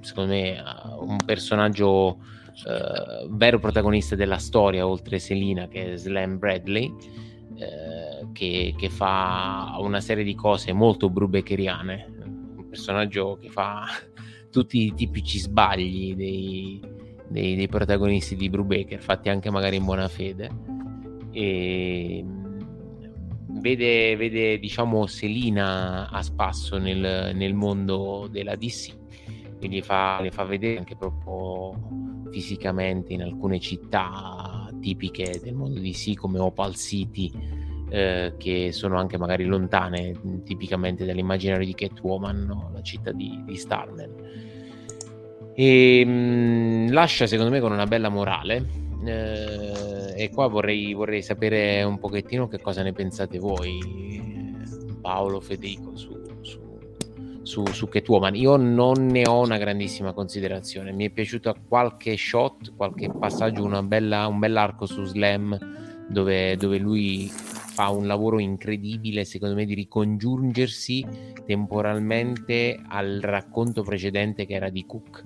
[0.00, 0.62] secondo me
[1.00, 8.74] un personaggio uh, vero protagonista della storia oltre Selina che è Slam Bradley uh, che,
[8.76, 12.12] che, fa una serie di cose molto brubekeriane
[12.56, 13.84] un personaggio che fa
[14.50, 16.80] tutti i tipici sbagli dei,
[17.28, 20.69] dei, dei protagonisti di Brubaker, fatti anche magari in buona fede.
[21.32, 22.24] E
[23.60, 28.96] vede, vede diciamo Selina a spasso nel, nel mondo della DC
[29.60, 35.80] e gli fa, le fa vedere anche proprio fisicamente in alcune città tipiche del mondo
[35.80, 37.30] DC come Opal City
[37.90, 40.14] eh, che sono anche magari lontane
[40.44, 42.70] tipicamente dall'immaginario di Catwoman, no?
[42.72, 44.14] la città di, di Starman.
[45.54, 48.88] E mh, mm, lascia secondo me con una bella morale.
[49.04, 53.78] Eh, e qua vorrei, vorrei, sapere un pochettino che cosa ne pensate voi,
[55.00, 56.60] Paolo, Federico, su, su,
[57.42, 58.34] su, su Catwoman.
[58.34, 60.92] Io non ne ho una grandissima considerazione.
[60.92, 65.58] Mi è piaciuto qualche shot, qualche passaggio, bella, un bell'arco su Slam
[66.08, 71.06] dove, dove lui fa un lavoro incredibile, secondo me, di ricongiungersi
[71.46, 75.24] temporalmente al racconto precedente che era di Cook.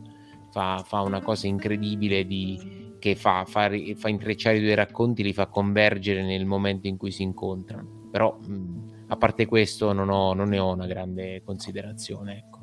[0.52, 5.34] Fa, fa una cosa incredibile di, che fa, fa, fa, intrecciare i due racconti, li
[5.34, 8.08] fa convergere nel momento in cui si incontrano.
[8.10, 12.38] Però, mh, a parte questo, non, ho, non, ne ho una grande considerazione.
[12.38, 12.58] Ecco.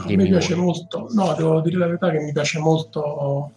[0.00, 0.64] A me piace voi.
[0.64, 3.52] molto, no, devo dire la verità che mi piace molto,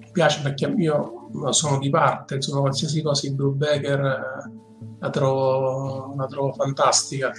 [0.00, 4.52] mi piace perché io sono di parte, insomma qualsiasi cosa di Brubaker eh,
[4.98, 7.32] la trovo, la trovo fantastica.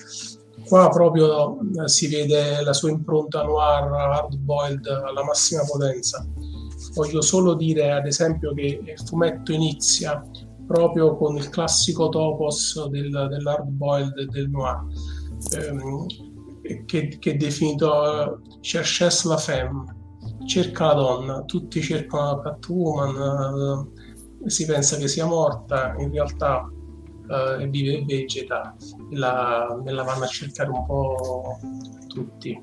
[0.67, 6.25] Qua proprio eh, si vede la sua impronta noir, hard boiled alla massima potenza.
[6.97, 10.19] Voglio solo dire ad esempio che il fumetto inizia
[10.65, 14.83] proprio con il classico topos del, dell'hard boiled del noir,
[15.51, 16.05] ehm,
[16.85, 19.95] che, che, è definito Cherches la femme,
[20.47, 23.87] cerca la donna, tutti cercano la Catwoman,
[24.43, 26.67] eh, si pensa che sia morta, in realtà
[27.29, 28.75] eh, vive e vegeta,
[29.11, 31.59] la, e la vanno a cercare un po'
[32.07, 32.59] tutti.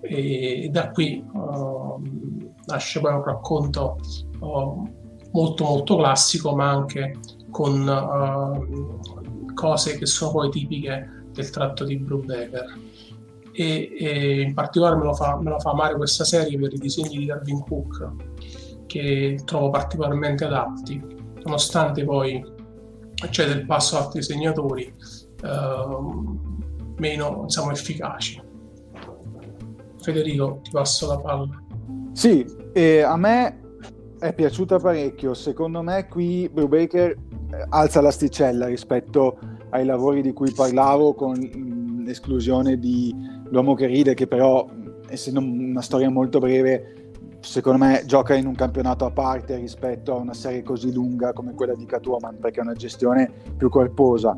[0.00, 3.98] E, e da qui uh, nasce poi un racconto
[4.40, 4.88] uh,
[5.32, 7.18] molto molto classico, ma anche
[7.50, 12.78] con uh, cose che sono poi tipiche del tratto di Brubaker.
[13.52, 16.78] E, e in particolare me lo, fa, me lo, fa, amare questa serie per i
[16.78, 18.10] disegni di Darwin Cook
[18.86, 21.00] che trovo particolarmente adatti
[21.44, 22.44] nonostante poi
[23.30, 24.92] c'è del passo altri disegnatori
[25.42, 26.52] eh,
[26.96, 28.42] meno insomma, efficaci.
[30.00, 31.63] Federico ti passo la palla
[32.14, 33.60] sì, eh, a me
[34.18, 37.16] è piaciuta parecchio secondo me qui Brubaker eh,
[37.68, 39.38] alza l'asticella rispetto
[39.70, 43.14] ai lavori di cui parlavo con mh, l'esclusione di
[43.50, 44.66] L'uomo che ride, che però,
[45.08, 47.10] essendo una storia molto breve,
[47.40, 51.54] secondo me gioca in un campionato a parte rispetto a una serie così lunga come
[51.54, 54.36] quella di Catwoman, perché è una gestione più corposa.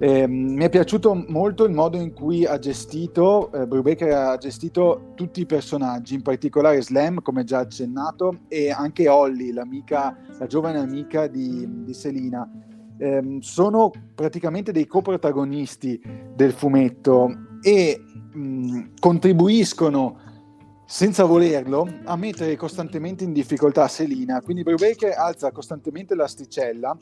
[0.00, 5.10] Eh, mi è piaciuto molto il modo in cui ha gestito, eh, Brubaker ha gestito
[5.16, 9.66] tutti i personaggi, in particolare Slam, come già accennato, e anche Holly, la
[10.46, 12.48] giovane amica di, di Selina.
[12.96, 16.00] Eh, sono praticamente dei coprotagonisti
[16.32, 17.30] del fumetto
[17.60, 18.00] e
[18.32, 20.20] mh, contribuiscono
[20.86, 24.40] senza volerlo a mettere costantemente in difficoltà Selina.
[24.42, 26.96] Quindi Brubaker alza costantemente l'asticella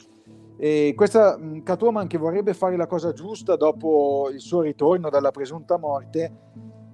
[0.58, 5.30] e questa mh, Catwoman che vorrebbe fare la cosa giusta dopo il suo ritorno dalla
[5.30, 6.32] presunta morte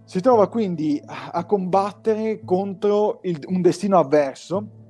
[0.05, 4.81] si trova quindi a combattere contro il, un destino avverso.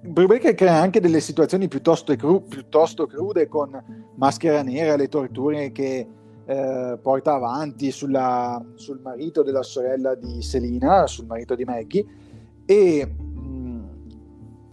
[0.00, 3.78] Brubaker crea anche delle situazioni piuttosto, cru, piuttosto crude con
[4.14, 6.06] maschera nera, le torture che
[6.46, 12.06] eh, porta avanti sulla, sul marito della sorella di Selina, sul marito di Maggie
[12.64, 13.14] e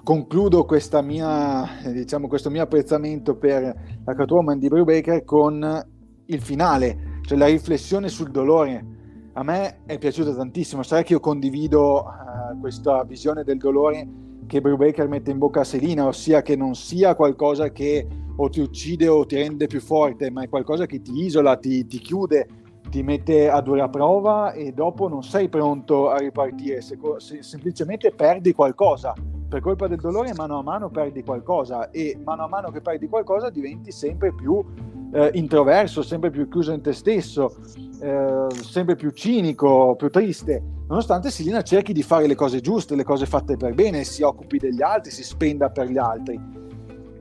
[0.04, 0.68] concludo
[1.02, 3.62] mia, diciamo, questo mio apprezzamento per
[4.04, 5.82] la Catwoman di Brubaker con
[6.26, 8.92] il finale, cioè la riflessione sul dolore.
[9.34, 14.08] A me è piaciuto tantissimo, sai che io condivido uh, questa visione del dolore
[14.46, 18.60] che Brubaker mette in bocca a Selina, ossia che non sia qualcosa che o ti
[18.60, 22.48] uccide o ti rende più forte, ma è qualcosa che ti isola, ti, ti chiude,
[22.90, 28.12] ti mette a dura prova e dopo non sei pronto a ripartire, se, se, semplicemente
[28.12, 29.14] perdi qualcosa.
[29.54, 33.08] Per colpa del dolore mano a mano perdi qualcosa e mano a mano che perdi
[33.08, 34.66] qualcosa diventi sempre più
[35.14, 37.58] eh, introverso, sempre più chiuso in te stesso,
[38.02, 43.04] eh, sempre più cinico, più triste, nonostante Silina cerchi di fare le cose giuste, le
[43.04, 46.42] cose fatte per bene, si occupi degli altri, si spenda per gli altri.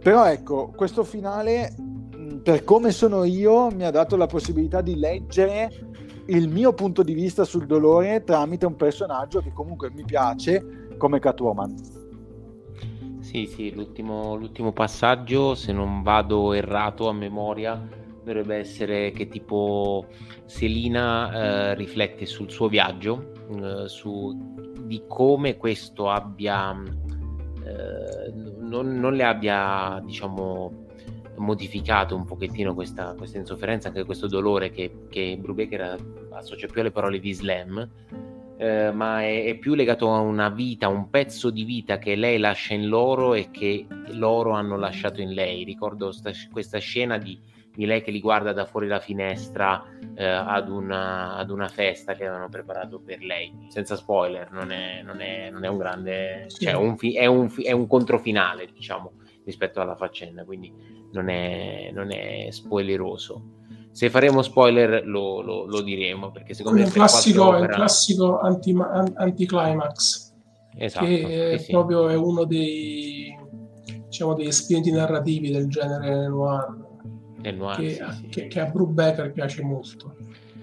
[0.03, 1.75] Però ecco, questo finale,
[2.43, 5.71] per come sono io, mi ha dato la possibilità di leggere
[6.29, 11.19] il mio punto di vista sul dolore tramite un personaggio che comunque mi piace come
[11.19, 12.01] Catwoman.
[13.33, 17.83] Sì, sì, l'ultimo, l'ultimo passaggio, se non vado errato a memoria,
[18.23, 20.07] dovrebbe essere che tipo
[20.45, 24.37] Selina eh, riflette sul suo viaggio, eh, su
[24.83, 26.79] di come questo abbia
[27.65, 30.89] eh, non, non, le abbia, diciamo,
[31.37, 35.97] modificato un pochettino questa, questa insofferenza, anche questo dolore che, che Brubaker
[36.33, 37.89] associa più alle parole di Slam,
[38.63, 42.39] eh, ma è, è, più legato a una vita, un pezzo di vita che lei
[42.39, 45.65] lascia in loro e che loro hanno lasciato in lei.
[45.65, 47.37] Ricordo sta, questa scena di,
[47.75, 49.83] di, lei che li guarda da fuori la finestra
[50.15, 55.03] eh, ad, una, ad, una, festa che avevano preparato per lei, senza spoiler, non è,
[55.03, 59.15] non è, non è un grande, cioè un fi, è, un, è un controfinale, diciamo,
[59.45, 60.73] rispetto alla faccenda, quindi
[61.11, 63.62] non è, non è spoileroso
[63.93, 68.41] se faremo spoiler lo, lo, lo diremo perché secondo me è un classico, un classico
[68.41, 68.75] anti,
[69.15, 70.33] anticlimax
[70.77, 73.39] esatto, che sì, proprio è uno dei
[74.07, 76.77] diciamo degli espedienti narrativi del genere noir,
[77.55, 80.17] noir che, sì, che, che, a Brubaker piace molto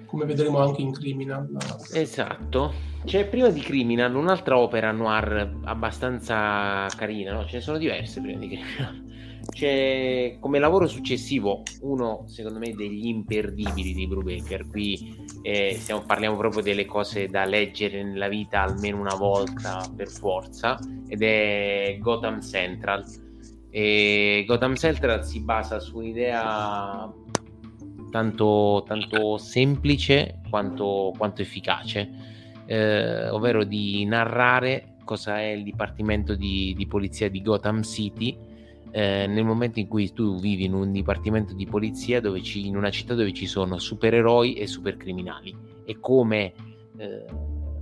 [0.09, 1.47] come vedremo anche in Criminal.
[1.93, 2.73] Esatto.
[3.05, 7.45] C'è prima di Criminal un'altra opera noir abbastanza carina no?
[7.45, 9.08] ce ne sono diverse prima di Criminal
[9.49, 14.67] c'è come lavoro successivo uno secondo me degli imperdibili di Brubaker.
[14.67, 20.09] Qui eh, stiamo, parliamo proprio delle cose da leggere nella vita almeno una volta per
[20.09, 23.05] forza ed è Gotham Central.
[23.69, 27.11] E Gotham Central si basa su un'idea
[28.09, 32.37] tanto, tanto semplice quanto, quanto efficace
[32.69, 38.37] eh, ovvero di narrare cosa è il dipartimento di, di polizia di Gotham City
[38.91, 42.89] eh, nel momento in cui tu vivi in un dipartimento di polizia ci, in una
[42.89, 46.53] città dove ci sono supereroi e supercriminali e come
[46.97, 47.25] eh,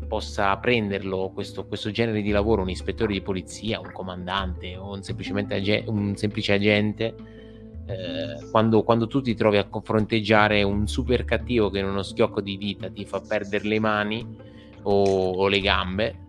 [0.08, 5.02] possa prenderlo questo, questo, genere di lavoro un ispettore di polizia, un comandante o un,
[5.50, 7.16] ag- un semplice agente
[7.86, 12.42] eh, quando, quando, tu ti trovi a fronteggiare un super cattivo che in uno schiocco
[12.42, 14.26] di dita ti fa perdere le mani
[14.84, 16.26] o, o le gambe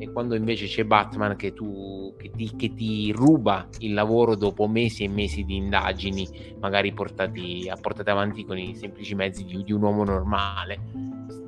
[0.00, 4.66] e quando invece c'è Batman che, tu, che, ti, che ti ruba il lavoro dopo
[4.66, 6.26] mesi e mesi di indagini,
[6.58, 10.80] magari portati, portati avanti con i semplici mezzi di, di un uomo normale.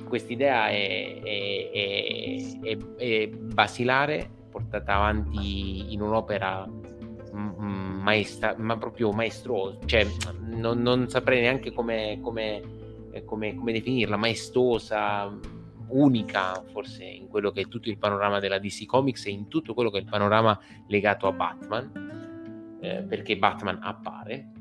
[0.07, 1.71] Quest'idea è, è,
[2.61, 6.69] è, è, basilare, portata avanti in un'opera
[7.31, 10.05] maestra, ma proprio maestosa, cioè
[10.41, 12.61] non, non saprei neanche come, come,
[13.25, 15.35] come, come definirla, maestosa
[15.93, 19.73] unica forse in quello che è tutto il panorama della DC Comics e in tutto
[19.73, 24.51] quello che è il panorama legato a Batman, eh, perché Batman appare.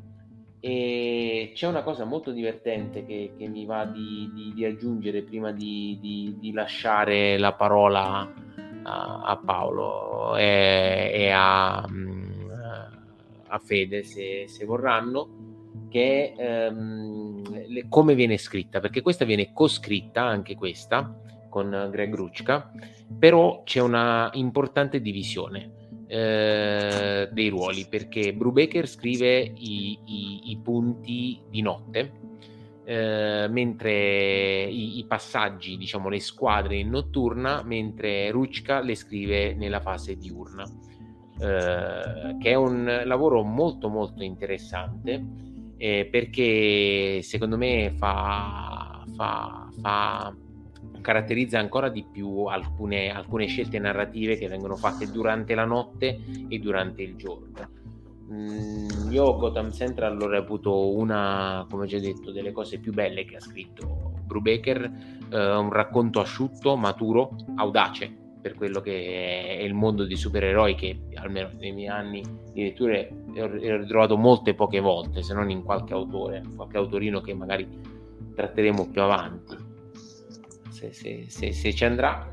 [0.60, 5.50] E c'è una cosa molto divertente che, che mi va di, di, di aggiungere prima
[5.50, 8.32] di, di, lasciare la parola
[8.84, 12.50] a, a Paolo e, e a, mm,
[13.48, 15.41] a, Fede se, se vorranno
[15.88, 21.14] che ehm, le, come viene scritta, perché questa viene coscritta, anche questa,
[21.48, 22.72] con Greg Rucka,
[23.18, 31.40] però c'è una importante divisione eh, dei ruoli, perché Brubaker scrive i, i, i punti
[31.48, 32.12] di notte,
[32.84, 39.80] eh, mentre i, i, passaggi, diciamo le squadre in notturna, mentre Rucka le scrive nella
[39.80, 40.64] fase diurna,
[41.38, 45.50] eh, che è un lavoro molto molto interessante
[45.82, 50.32] eh, perché secondo me fa, fa, fa,
[51.00, 56.58] caratterizza ancora di più alcune, alcune, scelte narrative che vengono fatte durante la notte e
[56.60, 57.68] durante il giorno.
[58.32, 63.34] Mm, io Gotham Central lo reputo una, come già detto, delle cose più belle che
[63.34, 64.84] ha scritto Brubaker,
[65.30, 70.98] eh, un racconto asciutto, maturo, audace, per quello che è il mondo dei supereroi che
[71.14, 72.22] almeno nei miei anni
[72.52, 77.32] di letture ho ritrovato molte poche volte, se non in qualche autore, qualche autorino che
[77.34, 77.66] magari
[78.34, 79.56] tratteremo più avanti,
[80.70, 82.30] se, se, se, se ci andrà.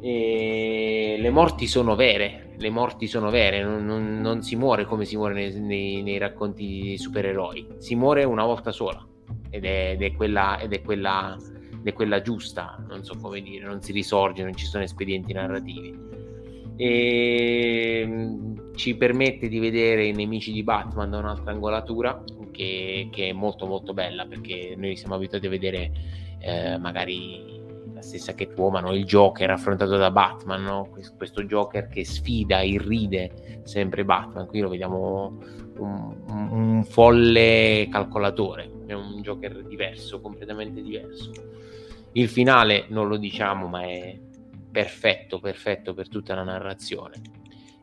[0.00, 5.04] E le morti sono vere, le morti sono vere, non, non, non si muore come
[5.04, 9.06] si muore nei, nei, nei, racconti di supereroi, si muore una volta sola
[9.48, 11.36] ed è, ed è quella, ed è quella
[11.90, 15.94] è quella giusta, non so come dire, non si risorge, non ci sono espedienti narrativi.
[16.76, 22.22] E mm, ci permette di vedere i nemici di Batman da un'altra angolatura
[22.52, 25.90] che, che è molto molto bella perché noi siamo abituati a vedere
[26.40, 27.56] eh, magari
[27.96, 30.90] la stessa Catwoman o il Joker affrontato da Batman, no?
[31.16, 35.38] questo Joker che sfida, irride sempre Batman, qui lo vediamo
[35.78, 41.30] un, un folle calcolatore, è un Joker diverso, completamente diverso.
[42.16, 44.18] Il finale non lo diciamo, ma è
[44.70, 47.20] perfetto, perfetto per tutta la narrazione.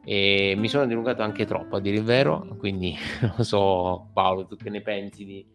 [0.03, 4.55] E mi sono dilungato anche troppo, a dire il vero, quindi non so Paolo, tu
[4.55, 5.45] che ne pensi di,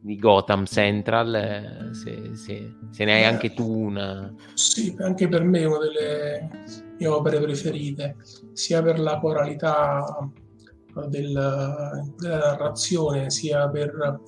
[0.00, 4.34] di Gotham Central, eh, se, se, se, ne hai anche tu una.
[4.54, 6.50] Sì, anche per me è una delle
[6.98, 8.16] mie opere preferite,
[8.52, 10.28] sia per la coralità
[11.06, 14.20] del, della narrazione, sia per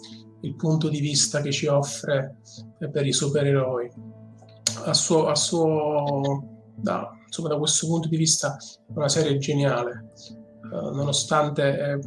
[0.43, 2.37] il punto di vista che ci offre
[2.79, 3.91] per i supereroi.
[4.85, 8.57] a suo, a suo da, insomma, da questo punto di vista
[8.95, 10.13] una serie geniale.
[10.67, 11.99] Uh, nonostante eh,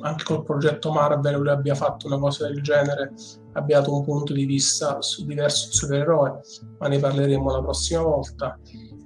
[0.00, 3.12] anche col progetto Marvel lui abbia fatto una cosa del genere,
[3.52, 6.40] abbia dato un punto di vista su diverso supereroe,
[6.80, 8.58] ma ne parleremo la prossima volta.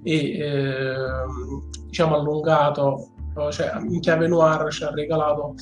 [0.02, 0.94] E eh,
[1.86, 3.12] diciamo allungato,
[3.50, 5.54] cioè in chiave noir ci ha regalato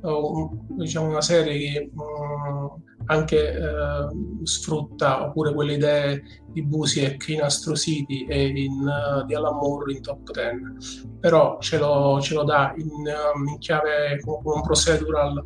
[0.00, 4.08] uh, diciamo una serie che uh, anche eh,
[4.42, 9.92] sfrutta oppure quelle idee di Busiek in Astro City e in, uh, di Alan Moore
[9.92, 10.76] in Top Ten.
[11.20, 15.44] Però ce lo, ce lo dà in, um, in chiave con un procedural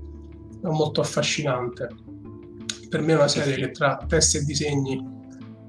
[0.62, 1.88] molto affascinante.
[2.88, 5.16] Per me è una serie che tra test e disegni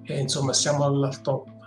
[0.04, 1.59] eh, insomma siamo al top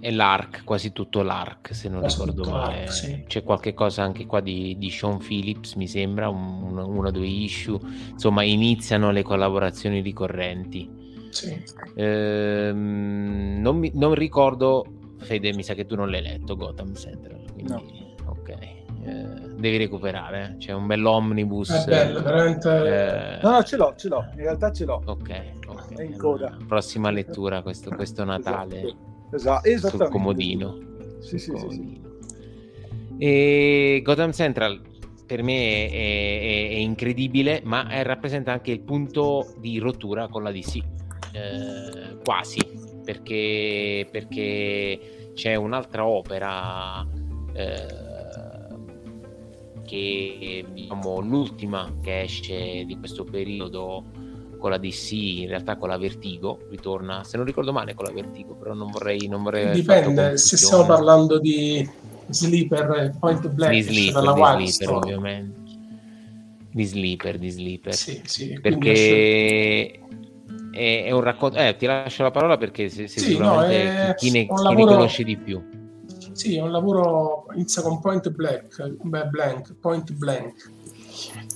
[0.00, 2.88] è l'ARC, quasi tutto l'ARC se non quasi ricordo male.
[2.88, 3.24] Sì.
[3.26, 7.26] C'è qualche cosa anche qua di, di Sean Phillips, mi sembra, un, uno o due
[7.26, 7.78] issue.
[8.10, 10.98] Insomma, iniziano le collaborazioni ricorrenti.
[11.30, 11.62] Sì.
[11.94, 14.86] Ehm, non, mi, non, ricordo,
[15.18, 17.44] Fede, mi sa che tu non l'hai letto Gotham Central.
[17.52, 17.82] Quindi, no.
[18.26, 18.78] ok.
[19.02, 20.56] Eh, devi recuperare, eh.
[20.56, 21.70] c'è un bell'omnibus.
[21.70, 23.38] È bello, veramente.
[23.38, 23.42] Eh...
[23.42, 25.02] No, no, ce l'ho, ce l'ho, in realtà ce l'ho.
[25.04, 25.94] Ok, ok.
[25.94, 26.56] È in coda.
[26.66, 28.78] Prossima lettura, questo, questo Natale.
[28.78, 29.09] Esatto.
[29.32, 30.04] Esatto, esattamente.
[30.04, 30.78] Sul comodino.
[31.20, 32.08] Sì, sì, comodino.
[33.08, 34.80] sì, E Gotham Central
[35.26, 40.42] per me è, è, è incredibile, ma è, rappresenta anche il punto di rottura con
[40.42, 40.76] la DC.
[41.32, 42.60] Eh, quasi,
[43.04, 47.06] perché, perché c'è un'altra opera
[47.52, 48.08] eh,
[49.86, 54.04] che diciamo l'ultima che esce di questo periodo
[54.60, 58.12] con la DC, in realtà con la Vertigo, ritorna, se non ricordo male con la
[58.12, 59.26] Vertigo, però non vorrei...
[59.26, 61.88] Non vorrei Dipende, se stiamo parlando di
[62.28, 65.60] Sleeper e Point Black, di Sleeper, dalla di Wild Sleeper ovviamente.
[66.72, 67.94] Di Sleeper, di Sleeper.
[67.94, 70.00] Sì, sì, perché
[70.70, 71.56] è, è, un racconto...
[71.56, 74.14] Eh, ti lascio la parola perché se, se sì, sicuramente no, è...
[74.14, 74.74] chi, ne, chi lavoro...
[74.74, 75.78] ne conosce di più.
[76.32, 80.70] Sì, è un lavoro, inizia con Point Black, beh, blank, Point Blank,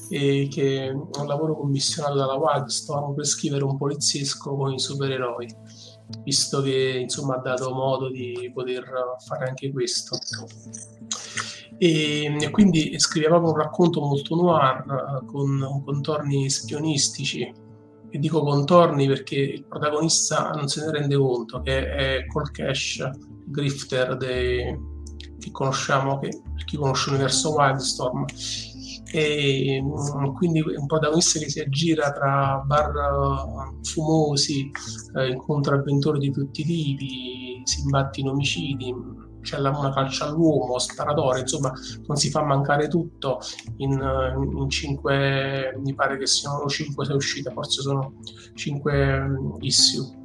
[0.08, 5.48] e che è un lavoro commissionato dalla Wildstorm per scrivere un poliziesco con i supereroi,
[6.22, 8.84] visto che insomma ha dato modo di poter
[9.26, 10.18] fare anche questo.
[11.76, 17.62] E, e quindi scriveva un racconto molto noir con contorni spionistici
[18.10, 23.10] e dico contorni perché il protagonista non se ne rende conto che è Col Cash,
[23.46, 24.78] grifter dei,
[25.40, 28.24] che conosciamo, che, per chi conosce l'universo Wildstorm
[29.14, 34.68] e mm, quindi un protagonista che si aggira tra bar eh, fumosi,
[35.16, 38.92] eh, incontra avventori di tutti i tipi, si imbatte in omicidi,
[39.40, 41.72] c'è una calcia all'uomo, sparatore, insomma
[42.06, 43.38] non si fa mancare tutto
[43.76, 48.14] in, in cinque, mi pare che siano cinque sei uscite, forse sono
[48.54, 50.22] cinque mm, issue.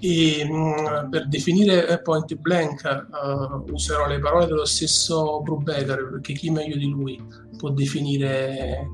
[0.00, 6.32] E, mh, mm, per definire Point Blank uh, userò le parole dello stesso Brubaker perché
[6.32, 7.22] chi meglio di lui
[7.60, 8.90] può definire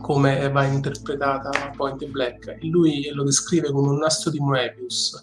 [0.00, 2.58] come va interpretata Point Black.
[2.62, 5.22] Lui lo descrive come un nastro di Moebius,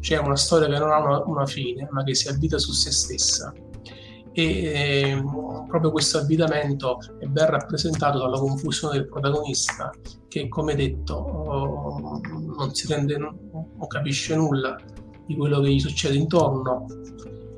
[0.00, 2.92] cioè una storia che non ha una, una fine, ma che si avvita su se
[2.92, 3.52] stessa.
[4.34, 5.22] E eh,
[5.68, 9.90] proprio questo avvitamento è ben rappresentato dalla confusione del protagonista,
[10.28, 12.20] che come detto oh,
[12.56, 13.36] non si rende, non
[13.88, 14.78] capisce nulla
[15.26, 16.86] di quello che gli succede intorno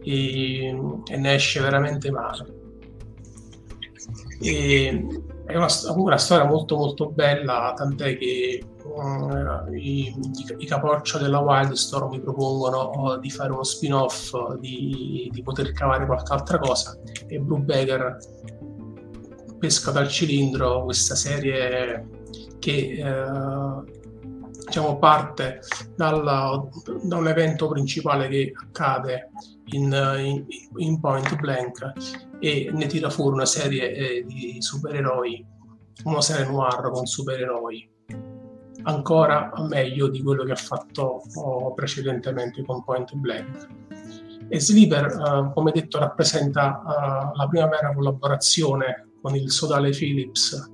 [0.02, 2.53] e, e ne esce veramente male.
[4.40, 5.06] E
[5.46, 10.14] è una, una, storia molto molto bella, tant'è che um, i,
[10.58, 16.06] i, capoccia della Wildstorm mi propongono oh, di fare uno spin-off, di, di, poter cavare
[16.06, 16.98] qualche altra cosa.
[17.26, 18.18] E Brubaker
[19.58, 22.06] pesca dal cilindro questa serie
[22.58, 24.13] che eh,
[24.74, 25.60] diciamo, parte
[25.94, 26.68] dalla,
[27.04, 29.30] da un evento principale che accade
[29.66, 29.84] in,
[30.18, 30.44] in,
[30.78, 31.92] in, Point Blank
[32.40, 35.46] e ne tira fuori una serie eh, di supereroi,
[36.04, 37.88] una serie noir con supereroi
[38.86, 43.68] ancora meglio di quello che ha fatto oh, precedentemente con Point Blank.
[44.48, 50.72] E Sleeper, uh, come detto, rappresenta uh, la prima vera collaborazione con il sodale Philips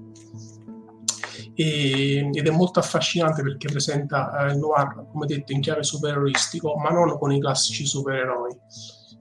[1.61, 6.75] e, ed è molto affascinante perché presenta eh, il noir, come detto, in chiave supereroistico,
[6.77, 8.57] ma non con i classici supereroi.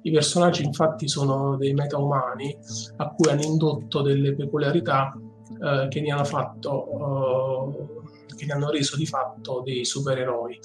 [0.04, 2.58] I personaggi infatti sono dei meta-umani
[2.98, 5.12] a cui hanno indotto delle peculiarità
[5.62, 7.99] eh, che ne hanno fatto eh,
[8.40, 10.58] che ne hanno reso di fatto dei supereroi,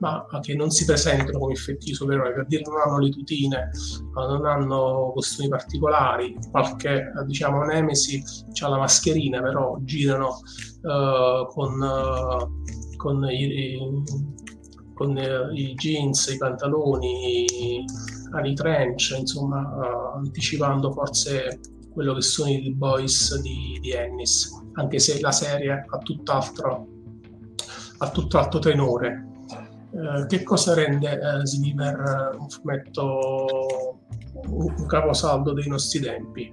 [0.00, 3.70] ma che non si presentano come effettivi supereroi, per dire non hanno le tutine,
[4.14, 8.22] non hanno costumi particolari, qualche diciamo Nemesi
[8.60, 10.40] ha la mascherina, però girano
[10.82, 13.78] uh, con, uh, con i,
[14.92, 17.84] con eh, i jeans, i pantaloni,
[18.44, 21.60] i trench, insomma, uh, anticipando forse
[21.92, 26.86] quello che sono i boys di, di Ennis, anche se la serie ha tutt'altro,
[28.02, 29.26] ha tutt'altro tenore.
[29.90, 33.98] Uh, che cosa rende uh, Sliver un fumetto,
[34.46, 36.50] un, caposaldo dei nostri tempi?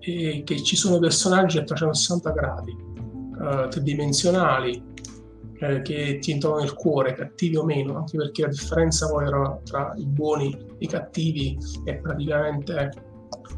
[0.00, 2.76] E che ci sono personaggi a 360 gradi,
[3.38, 4.92] uh, tridimensionali,
[5.58, 9.60] eh, che ti entrano nel cuore, cattivi o meno, anche perché la differenza poi tra,
[9.64, 12.92] tra i buoni e i cattivi è praticamente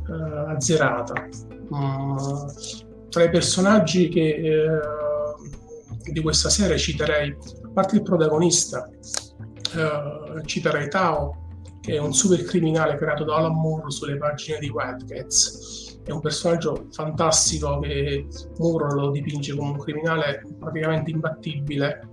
[0.09, 1.29] eh, azzerata.
[1.75, 2.17] Mm,
[3.09, 4.81] tra i personaggi che, eh,
[6.13, 8.89] di questa serie citerei, a parte il protagonista,
[9.75, 11.47] eh, citerei Tao,
[11.81, 16.01] che è un super criminale creato da Alan Moore sulle pagine di Wildcats.
[16.05, 18.27] È un personaggio fantastico che
[18.59, 22.09] Moore lo dipinge come un criminale praticamente imbattibile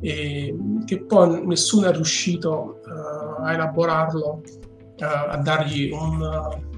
[0.00, 6.69] e che poi nessuno è riuscito uh, a elaborarlo, uh, a, dargli un,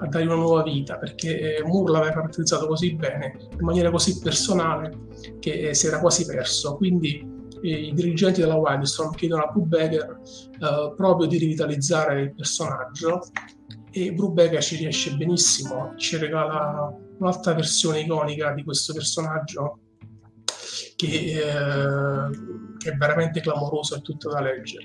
[0.00, 4.96] a dargli una nuova vita perché Moore l'aveva caratterizzato così bene, in maniera così personale
[5.40, 6.76] che si era quasi perso.
[6.76, 10.20] Quindi i dirigenti della Wildstorm chiedono a Brubaker
[10.96, 13.20] proprio di rivitalizzare il personaggio
[13.90, 19.80] e Brubaker ci riesce benissimo, ci regala un'altra versione iconica di questo personaggio
[20.94, 22.30] che, eh,
[22.78, 24.84] che è veramente clamoroso e tutto da leggere.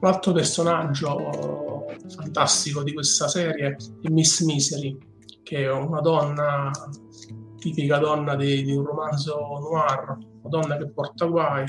[0.00, 4.96] Un altro personaggio fantastico di questa serie è Miss Misery,
[5.42, 6.70] che è una donna,
[7.58, 11.64] tipica donna di, di un romanzo noir, una donna che porta guai,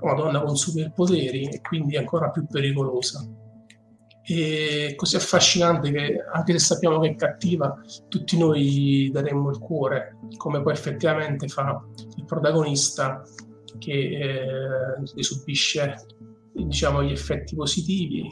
[0.00, 3.26] una donna con superpoteri e quindi ancora più pericolosa.
[4.22, 7.74] E così affascinante che anche se sappiamo che è cattiva,
[8.08, 11.82] tutti noi daremmo il cuore, come poi effettivamente fa
[12.14, 13.22] il protagonista
[13.78, 15.94] che eh, subisce
[16.64, 18.28] diciamo, gli effetti positivi,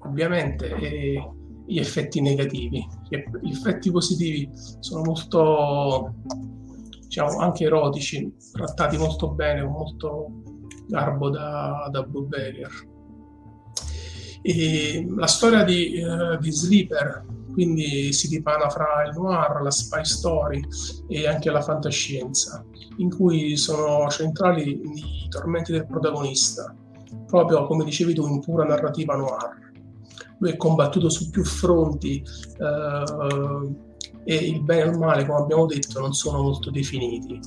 [0.00, 1.30] ovviamente, e
[1.66, 2.86] gli effetti negativi.
[3.08, 4.50] Gli effetti positivi
[4.80, 6.14] sono molto,
[7.02, 10.30] diciamo, anche erotici, trattati molto bene, con molto
[10.86, 12.96] garbo da, da Brubaker
[14.40, 17.24] e la storia di, uh, di Sleeper
[17.58, 20.64] quindi si dipana fra il noir, la spy story
[21.08, 22.64] e anche la fantascienza,
[22.98, 26.72] in cui sono centrali i tormenti del protagonista,
[27.28, 29.66] proprio come dicevi tu, in pura narrativa noir.
[30.38, 32.22] Lui è combattuto su più fronti
[32.58, 33.74] eh,
[34.24, 37.38] e il bene e il male, come abbiamo detto, non sono molto definiti.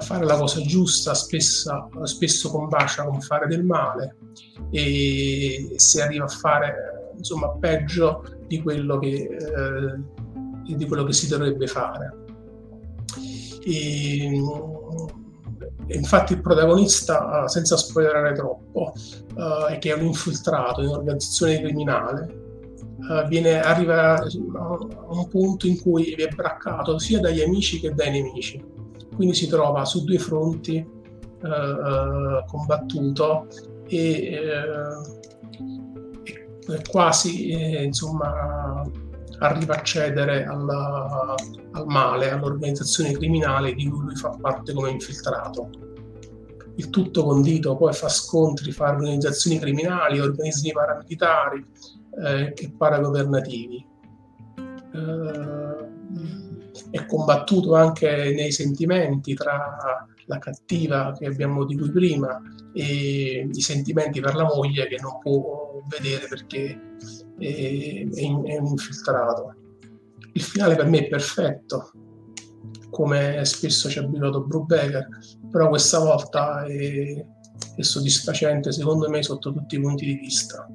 [0.00, 4.16] Fare la cosa giusta spesso, spesso combacia con fare del male
[4.70, 11.28] e si arriva a fare insomma peggio di quello che, eh, di quello che si
[11.28, 12.24] dovrebbe fare.
[13.64, 14.40] E
[15.88, 18.92] infatti il protagonista, senza spoilerare troppo,
[19.34, 22.46] uh, è che è un infiltrato in un'organizzazione criminale.
[22.98, 24.26] Uh, viene, arriva a
[25.08, 28.62] un punto in cui è braccato sia dagli amici che dai nemici.
[29.14, 30.76] Quindi si trova su due fronti
[31.42, 33.46] uh, combattuto
[33.88, 34.40] e
[36.68, 38.84] eh, quasi eh, insomma
[39.40, 41.34] arriva a cedere alla,
[41.72, 45.70] al male, all'organizzazione criminale di cui lui fa parte come infiltrato.
[46.76, 51.66] Il tutto condito poi fa scontri fra organizzazioni criminali, organismi paramilitari
[52.24, 53.86] eh, e paragovernativi.
[54.94, 55.86] Eh,
[56.90, 62.40] è combattuto anche nei sentimenti tra la cattiva che abbiamo di cui prima
[62.72, 66.80] e i sentimenti per la moglie che non può vedere perché
[67.38, 69.54] è, è, un infiltrato.
[70.32, 71.90] Il finale per me è perfetto,
[72.90, 75.08] come spesso ci ha abituato Brubaker,
[75.50, 77.24] però questa volta è,
[77.76, 80.66] è soddisfacente secondo me sotto tutti i punti di vista.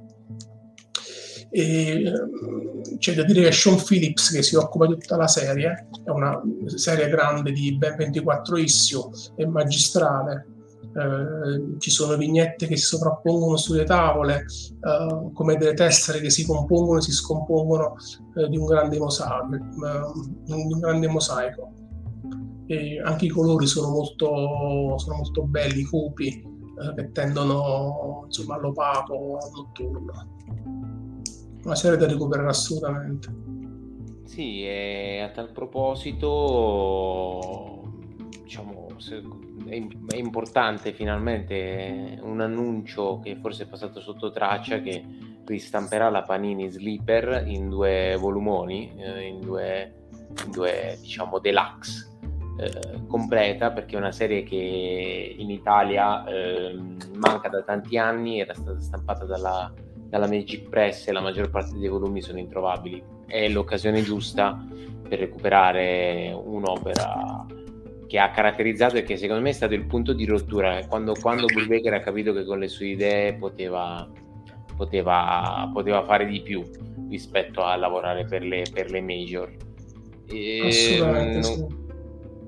[1.55, 5.87] E, ehm, c'è da dire che Sean Phillips, che si occupa di tutta la serie,
[6.03, 10.47] è una serie grande di ben 24 issue, è magistrale.
[10.95, 16.45] Eh, ci sono vignette che si sovrappongono sulle tavole, eh, come delle tessere che si
[16.45, 17.95] compongono e si scompongono
[18.35, 19.55] eh, di un grande mosaico.
[19.55, 21.71] Eh, un grande mosaico.
[22.67, 29.37] E anche i colori sono molto, sono molto belli, cupi, eh, che tendono insomma, all'opaco,
[29.41, 30.05] al notturno
[31.63, 33.51] una serie da recuperare assolutamente.
[34.25, 36.31] Sì, e a tal proposito,
[38.43, 38.87] diciamo,
[39.67, 45.03] è importante finalmente un annuncio che forse è passato sotto traccia che
[45.45, 49.93] ristamperà la Panini Sleeper in due volumoni, eh, in due,
[50.45, 52.11] in due diciamo deluxe
[52.57, 56.79] eh, completa perché è una serie che in Italia eh,
[57.15, 59.73] manca da tanti anni, era stata stampata dalla,
[60.07, 63.03] dalla Magic Press e la maggior parte dei volumi sono introvabili.
[63.25, 64.63] È l'occasione giusta
[65.07, 67.45] per recuperare un'opera
[68.13, 71.47] che ha caratterizzato e che secondo me è stato il punto di rottura quando, quando
[71.47, 74.07] Brubaker ha capito che con le sue idee poteva,
[74.77, 76.61] poteva, poteva fare di più
[77.09, 79.51] rispetto a lavorare per le, per le major.
[80.27, 81.82] E, Assolutamente, non, sì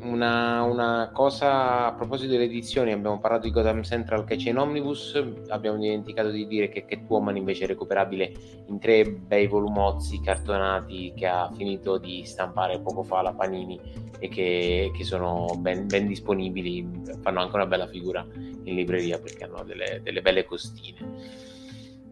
[0.06, 4.58] una, una, cosa a proposito delle edizioni, abbiamo parlato di Gotham Central che c'è in
[4.58, 8.32] Omnibus, abbiamo dimenticato di dire che Catwoman invece è recuperabile
[8.68, 13.80] in tre bei volumozzi cartonati che ha finito di stampare poco fa la Panini
[14.20, 16.88] e che, che sono ben, ben, disponibili,
[17.22, 20.97] fanno anche una bella figura in libreria perché hanno delle, delle belle costine.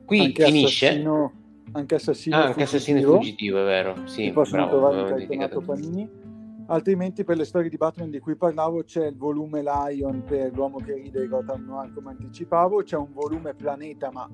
[0.05, 0.87] Qui anche finisce...
[0.87, 1.33] Assassino,
[1.71, 3.95] anche Assassino, ah, anche Assassino è fuggitivo, è vero.
[4.05, 6.22] Sì, bravo, Panini
[6.67, 10.77] altrimenti per le storie di Batman di cui parlavo c'è il volume Lion per l'uomo
[10.77, 14.29] che ride Gotham Noir come anticipavo c'è un volume Planeta ma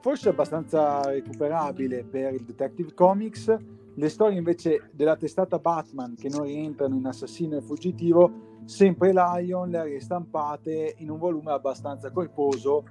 [0.00, 3.54] forse abbastanza recuperabile per il Detective Comics.
[3.94, 9.70] Le storie invece della testata Batman che non rientrano in Assassino e Fuggitivo sempre Lion
[9.70, 12.84] le ha ristampate in un volume abbastanza corposo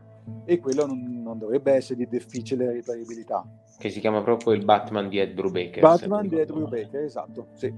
[0.43, 3.45] e quello non, non dovrebbe essere di difficile riparibilità.
[3.77, 7.71] Che si chiama proprio il Batman di Ed Brubaker Batman di Ed Brubaker esatto sì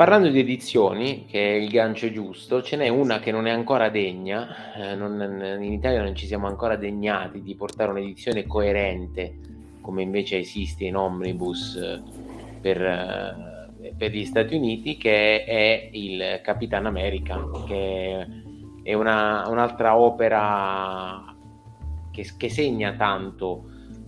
[0.00, 3.90] Parlando di edizioni, che è il gancio giusto, ce n'è una che non è ancora
[3.90, 5.20] degna, eh, non,
[5.60, 9.36] in Italia non ci siamo ancora degnati di portare un'edizione coerente,
[9.82, 12.00] come invece esiste in Omnibus eh,
[12.62, 18.26] per, eh, per gli Stati Uniti, che è il Capitan America, che
[18.82, 21.36] è una, un'altra opera
[22.10, 23.64] che, che segna tanto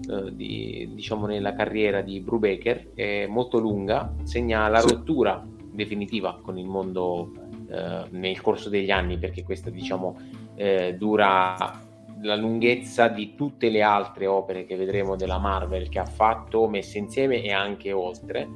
[0.08, 6.58] eh, di, diciamo nella carriera di Brubaker, è molto lunga, segna la rottura definitiva con
[6.58, 7.30] il mondo
[7.68, 10.16] eh, nel corso degli anni, perché questa diciamo
[10.54, 11.80] eh, dura
[12.22, 16.98] la lunghezza di tutte le altre opere che vedremo della Marvel che ha fatto, messe
[16.98, 18.48] insieme e anche oltre.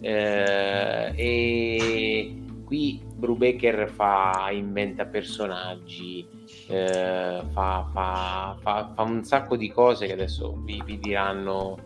[0.00, 2.34] Eh, e
[2.64, 6.26] qui Brubaker fa, inventa personaggi,
[6.68, 11.78] eh, fa, fa, fa, fa, un sacco di cose che adesso vi, vi diranno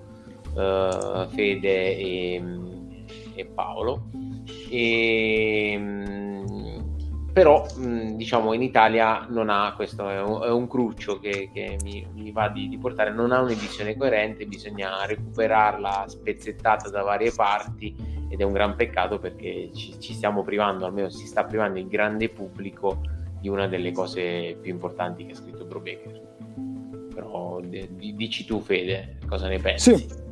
[0.55, 2.43] uh, Fede e,
[3.39, 4.11] e Paolo.
[4.69, 6.19] E, ehm,
[7.33, 12.05] però diciamo in Italia non ha questo è un, è un cruccio che, che mi,
[12.15, 17.95] mi, va di, di, portare non ha un'edizione coerente bisogna recuperarla spezzettata da varie parti
[18.29, 21.87] ed è un gran peccato perché ci, ci stiamo privando almeno si sta privando il
[21.87, 23.03] grande pubblico
[23.41, 26.21] di una delle cose più importanti che ha scritto Brubaker
[27.15, 29.97] però d- d- dici tu Fede cosa ne pensi?
[29.97, 30.27] Sì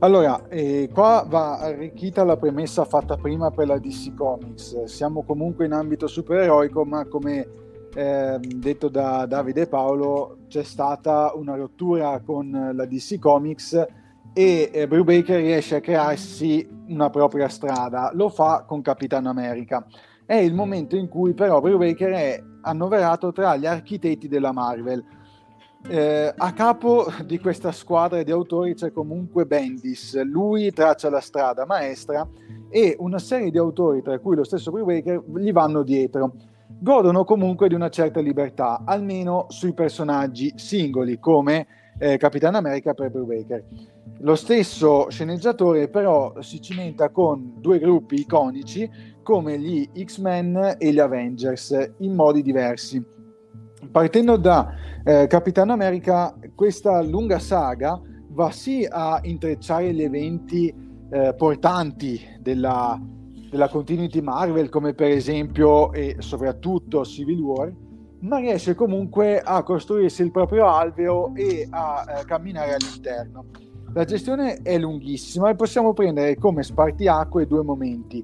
[0.00, 4.84] allora, eh, qua va arricchita la premessa fatta prima per la DC Comics.
[4.84, 7.48] Siamo comunque in ambito supereroico, ma come
[7.94, 13.86] eh, detto da Davide Paolo, c'è stata una rottura con la DC Comics
[14.34, 18.10] e eh, Brubaker riesce a crearsi una propria strada.
[18.12, 19.86] Lo fa con Capitan America.
[20.26, 25.02] È il momento in cui però Brubaker è annoverato tra gli architetti della Marvel
[25.88, 31.64] eh, a capo di questa squadra di autori c'è comunque Bendis, lui traccia la strada
[31.64, 32.28] maestra
[32.68, 36.32] e una serie di autori, tra cui lo stesso Brubaker, gli vanno dietro.
[36.78, 41.66] Godono comunque di una certa libertà, almeno sui personaggi singoli, come
[41.98, 43.64] eh, Capitan America per Brubaker.
[44.20, 48.90] Lo stesso sceneggiatore però si cimenta con due gruppi iconici
[49.22, 53.15] come gli X-Men e gli Avengers in modi diversi.
[53.90, 54.74] Partendo da
[55.04, 60.74] eh, Capitan America, questa lunga saga va sì a intrecciare gli eventi
[61.10, 63.00] eh, portanti della,
[63.50, 67.72] della continuity Marvel, come per esempio e soprattutto Civil War,
[68.20, 73.44] ma riesce comunque a costruirsi il proprio alveo e a eh, camminare all'interno.
[73.92, 78.22] La gestione è lunghissima e possiamo prendere come spartiacque due momenti.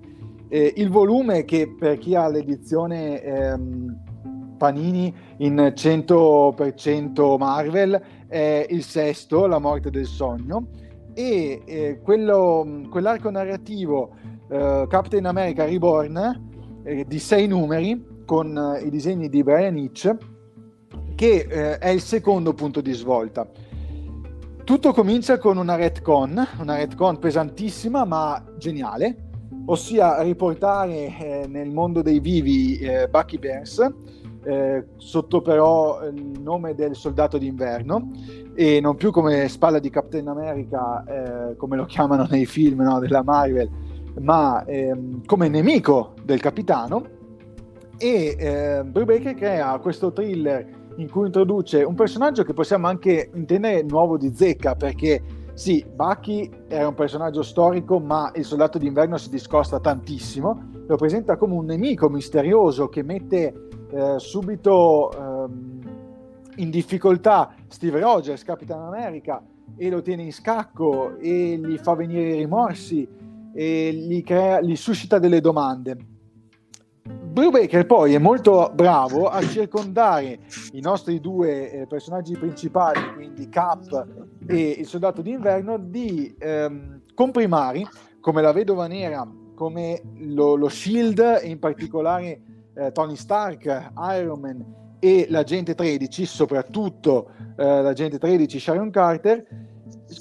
[0.48, 4.11] Eh, il volume che per chi ha l'edizione ehm,
[4.62, 10.68] Panini in 100% Marvel è il sesto, La morte del sogno,
[11.14, 14.14] e eh, quello, quell'arco narrativo
[14.48, 20.14] eh, Captain America Reborn eh, di sei numeri con eh, i disegni di Brian Hitch
[21.16, 23.44] che eh, è il secondo punto di svolta.
[24.62, 29.30] Tutto comincia con una retcon, una retcon pesantissima ma geniale,
[29.66, 32.78] ossia riportare eh, nel mondo dei vivi
[33.10, 38.10] Bucky Burns eh, sotto però il nome del soldato d'inverno
[38.54, 42.98] e non più come spalla di Captain America eh, come lo chiamano nei film no,
[42.98, 43.70] della Marvel
[44.20, 47.20] ma ehm, come nemico del capitano.
[47.98, 53.82] E eh, Brubaker crea questo thriller in cui introduce un personaggio che possiamo anche intendere
[53.82, 55.22] nuovo di zecca perché
[55.62, 61.36] sì, Bucky era un personaggio storico ma il soldato d'inverno si discosta tantissimo lo presenta
[61.36, 65.80] come un nemico misterioso che mette eh, subito ehm,
[66.56, 69.40] in difficoltà Steve Rogers, Capitan America
[69.76, 73.08] e lo tiene in scacco e gli fa venire i rimorsi
[73.54, 75.96] e gli, crea, gli suscita delle domande.
[77.04, 80.40] Brubaker poi è molto bravo a circondare
[80.72, 87.86] i nostri due eh, personaggi principali, quindi Cap e il soldato d'inverno, di ehm, comprimari
[88.20, 92.40] come la vedova nera, come lo, lo Shield e in particolare
[92.74, 94.64] eh, Tony Stark, Iron Man
[94.98, 99.44] e l'agente 13, soprattutto eh, l'agente 13 Sharon Carter,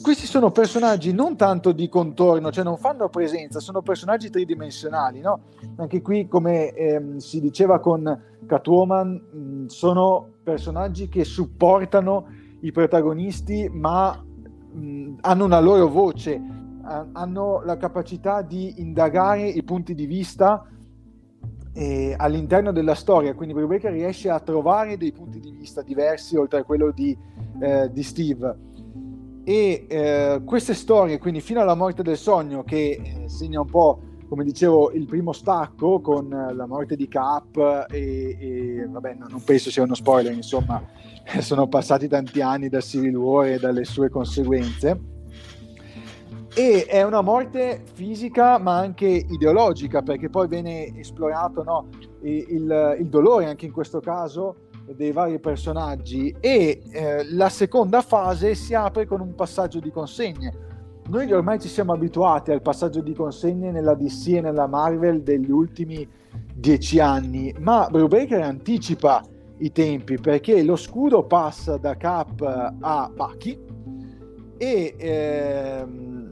[0.02, 5.42] questi sono personaggi non tanto di contorno, cioè non fanno presenza, sono personaggi tridimensionali, no?
[5.78, 12.26] Anche qui, come ehm, si diceva con Catwoman, mh, sono personaggi che supportano
[12.62, 16.42] i protagonisti, ma mh, hanno una loro voce,
[16.84, 20.66] hanno la capacità di indagare i punti di vista
[21.74, 26.60] eh, all'interno della storia, quindi Brubaker riesce a trovare dei punti di vista diversi oltre
[26.60, 27.18] a quello di,
[27.60, 28.70] eh, di Steve.
[29.44, 34.00] E eh, queste storie, quindi fino alla morte del sogno, che eh, segna un po',
[34.28, 39.44] come dicevo, il primo stacco con la morte di Cap e, e vabbè, no, non
[39.44, 40.82] penso sia uno spoiler, insomma,
[41.40, 45.10] sono passati tanti anni da Civil War e dalle sue conseguenze.
[46.54, 51.88] E è una morte fisica ma anche ideologica perché poi viene esplorato no,
[52.24, 56.36] il, il, dolore anche in questo caso dei vari personaggi.
[56.42, 60.70] E eh, la seconda fase si apre con un passaggio di consegne.
[61.08, 65.50] Noi ormai ci siamo abituati al passaggio di consegne nella DC e nella Marvel degli
[65.50, 66.08] ultimi
[66.54, 69.24] dieci anni ma Brubaker anticipa
[69.62, 72.42] i tempi perché lo scudo passa da Cap
[72.80, 73.60] a Bucky
[74.58, 76.30] e ehm,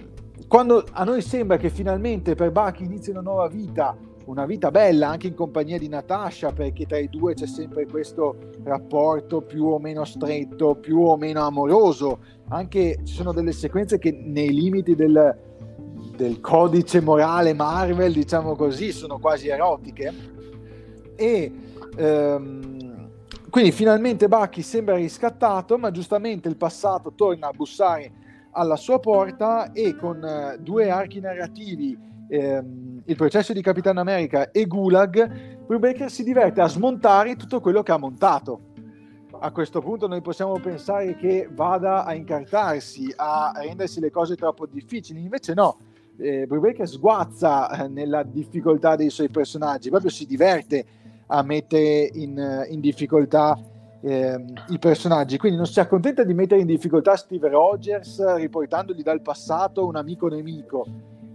[0.47, 5.09] quando a noi sembra che finalmente per Bucky inizi una nuova vita, una vita bella
[5.09, 9.79] anche in compagnia di Natasha, perché tra i due c'è sempre questo rapporto più o
[9.79, 12.19] meno stretto, più o meno amoroso,
[12.49, 15.37] anche ci sono delle sequenze che nei limiti del,
[16.15, 20.13] del codice morale Marvel, diciamo così, sono quasi erotiche.
[21.15, 21.51] E
[21.95, 22.88] ehm,
[23.49, 28.11] quindi finalmente Bucky sembra riscattato, ma giustamente il passato torna a bussare
[28.51, 31.97] alla sua porta e con eh, due archi narrativi,
[32.27, 37.83] ehm, il processo di Capitano America e Gulag, Brubaker si diverte a smontare tutto quello
[37.83, 38.67] che ha montato.
[39.41, 44.65] A questo punto noi possiamo pensare che vada a incartarsi, a rendersi le cose troppo
[44.65, 45.77] difficili, invece no,
[46.17, 50.85] eh, Brubaker sguazza eh, nella difficoltà dei suoi personaggi, proprio si diverte
[51.31, 53.57] a mettere in, eh, in difficoltà
[54.01, 59.21] eh, i personaggi, quindi non si accontenta di mettere in difficoltà Steve Rogers riportandogli dal
[59.21, 60.85] passato un amico nemico,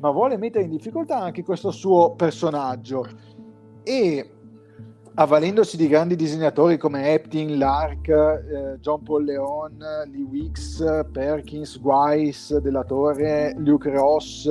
[0.00, 3.06] ma vuole mettere in difficoltà anche questo suo personaggio.
[3.82, 4.30] E
[5.16, 9.76] avvalendosi di grandi disegnatori come Eptin, Lark, eh, John Paul Leon,
[10.10, 10.82] Lee Wicks,
[11.12, 14.50] Perkins, Weiss, Della Torre, Luke Ross,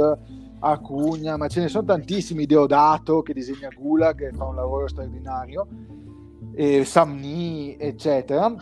[0.64, 5.68] Acugna, ma ce ne sono tantissimi, Deodato che disegna Gulag e fa un lavoro straordinario
[6.56, 8.54] eh, Sam Nee, eccetera,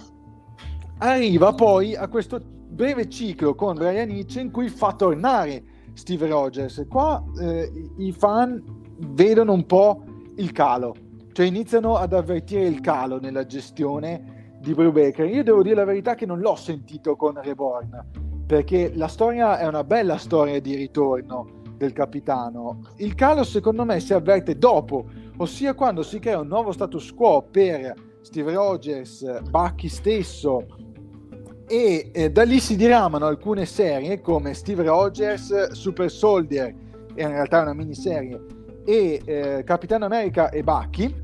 [1.00, 6.86] arriva poi a questo breve ciclo con Brian Hitch in cui fa tornare Steve Rogers.
[6.90, 8.62] Qua eh, i fan
[8.98, 10.04] vedono un po'
[10.38, 10.96] il calo,
[11.34, 15.28] cioè iniziano ad avvertire il calo nella gestione di Brubaker.
[15.28, 19.68] Io devo dire la verità che non l'ho sentito con Reborn, perché la storia è
[19.68, 22.82] una bella storia di ritorno del capitano.
[22.98, 25.06] Il calo secondo me si avverte dopo
[25.38, 30.68] ossia quando si crea un nuovo status quo per Steve Rogers, Bucky stesso
[31.68, 36.68] e eh, da lì si diramano alcune serie come Steve Rogers, Super Soldier,
[37.16, 38.40] in realtà è una miniserie,
[38.86, 41.16] e eh, Capitano America e Bucky,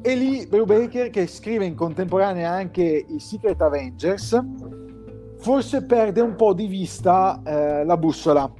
[0.00, 4.42] e lì Brubaker che scrive in contemporanea anche i Secret Avengers,
[5.36, 8.50] forse perde un po' di vista eh, la bussola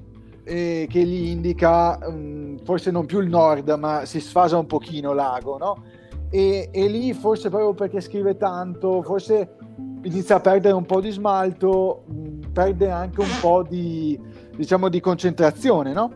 [0.49, 5.13] eh, che gli indica um, forse non più il nord, ma si sfasa un pochino
[5.13, 5.85] l'ago, no?
[6.31, 9.57] E, e, lì forse proprio perché scrive tanto, forse
[10.03, 14.19] inizia a perdere un po' di smalto, mh, mm, perde anche un po' di,
[14.57, 16.13] diciamo, di concentrazione, no?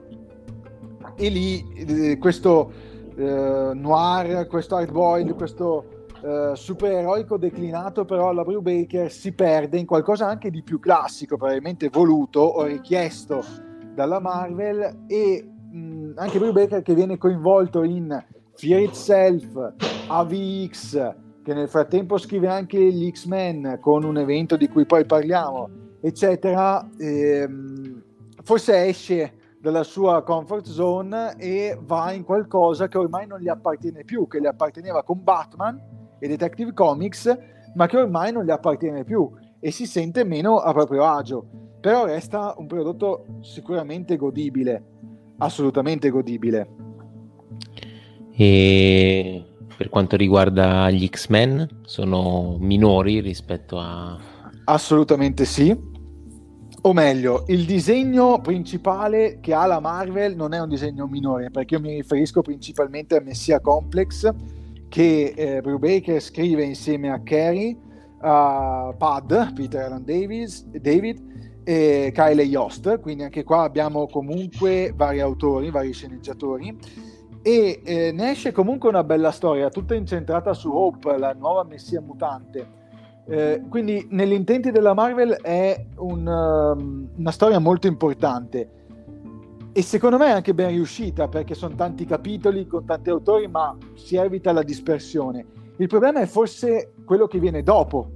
[1.15, 2.73] E lì eh, questo
[3.15, 5.87] eh, noir, questo hard boiled, questo
[6.23, 11.89] Uh, supereroico declinato però alla Brubaker si perde in qualcosa anche di più classico, probabilmente
[11.89, 13.43] voluto o richiesto
[13.95, 18.25] dalla Marvel e mh, anche Brubaker che viene coinvolto in
[18.55, 19.75] Fear Itself,
[20.09, 25.69] AVX, che nel frattempo scrive anche gli X-Men con un evento di cui poi parliamo,
[26.01, 28.03] eccetera, ehm,
[28.43, 34.05] forse esce dalla sua comfort zone e va in qualcosa che ormai non gli appartiene
[34.05, 35.81] più, che gli apparteneva con Batman
[36.19, 37.39] e Detective Comics,
[37.75, 41.47] ma che ormai non gli appartiene più e si sente meno a proprio agio.
[41.83, 44.85] Però resta un prodotto sicuramente godibile,
[45.39, 46.69] assolutamente godibile.
[48.31, 49.45] E
[49.77, 54.17] per quanto riguarda gli X-Men, sono minori rispetto a...
[54.67, 55.77] Assolutamente sì.
[56.83, 61.75] O meglio, il disegno principale che ha la Marvel non è un disegno minore, perché
[61.75, 64.33] io mi riferisco principalmente a Messia Complex,
[64.89, 67.77] che eh, Brubaker scrive insieme a Carey,
[68.21, 71.31] a Pad, Peter Allen Davis, David
[71.65, 76.77] e Kyle Yost, quindi anche qua abbiamo comunque vari autori, vari sceneggiatori
[77.43, 82.01] e eh, ne esce comunque una bella storia, tutta incentrata su Hope, la nuova messia
[82.01, 82.81] mutante.
[83.27, 88.81] Eh, quindi negli intenti della Marvel è un, um, una storia molto importante
[89.75, 93.77] e secondo me è anche ben riuscita perché sono tanti capitoli con tanti autori ma
[93.95, 95.47] si evita la dispersione.
[95.77, 98.11] Il problema è forse quello che viene dopo,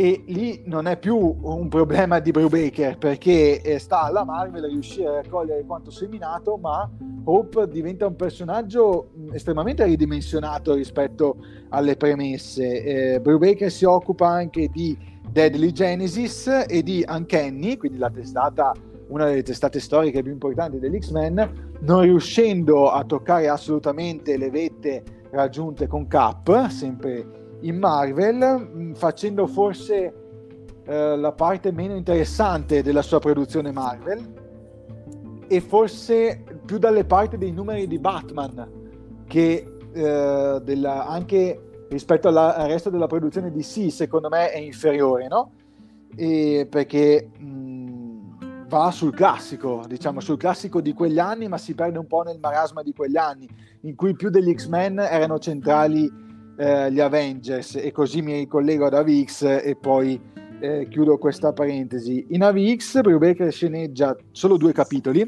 [0.00, 5.08] e lì non è più un problema di Brubaker perché eh, sta alla Marvel riuscire
[5.08, 6.90] a raccogliere quanto seminato ma
[7.24, 11.36] Hope diventa un personaggio estremamente ridimensionato rispetto
[11.68, 12.82] alle premesse.
[12.82, 14.96] Eh, Brubaker si occupa anche di
[15.30, 18.72] Deadly Genesis e di Uncanny quindi la testata
[19.08, 25.86] una delle testate storiche più importanti dell'X-Men non riuscendo a toccare assolutamente le vette raggiunte
[25.86, 30.14] con Cap sempre in Marvel, mm, facendo forse
[30.84, 34.38] eh, la parte meno interessante della sua produzione Marvel
[35.46, 38.68] e forse più dalle parti dei numeri di Batman
[39.26, 44.58] che eh, della, anche rispetto alla, al resto della produzione di sì secondo me è
[44.58, 45.52] inferiore no?
[46.16, 51.74] E perché mh, mm, va sul classico diciamo sul classico di quegli anni ma si
[51.74, 53.48] perde un po' nel marasma di quegli anni
[53.82, 56.29] in cui più degli X-Men erano centrali
[56.60, 60.20] eh, gli Avengers e così mi ricollego ad AVX e poi
[60.60, 62.26] eh, chiudo questa parentesi.
[62.30, 65.20] In AVX Brubaker sceneggia solo due capitoli,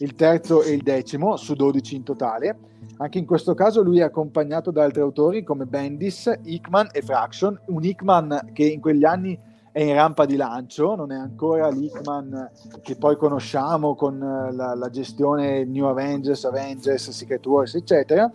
[0.00, 2.58] il terzo e il decimo, su 12 in totale.
[2.98, 7.58] Anche in questo caso lui è accompagnato da altri autori come Bendis, Hickman e Fraction,
[7.68, 9.38] un Hickman che in quegli anni
[9.72, 12.50] è in rampa di lancio, non è ancora l'Hickman
[12.82, 18.30] che poi conosciamo con la, la gestione New Avengers, Avengers, Secret Wars, eccetera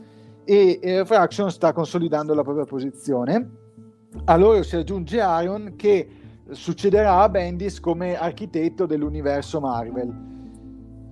[0.50, 3.50] e eh, Fraction sta consolidando la propria posizione.
[4.26, 6.10] A loro si aggiunge Iron che
[6.50, 10.08] succederà a Bendis come architetto dell'universo Marvel.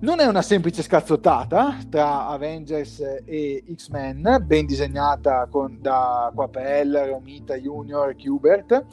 [0.00, 7.54] Non è una semplice scazzottata tra Avengers e X-Men, ben disegnata con, da Quapel, Romita
[7.54, 8.86] Junior, Kubert,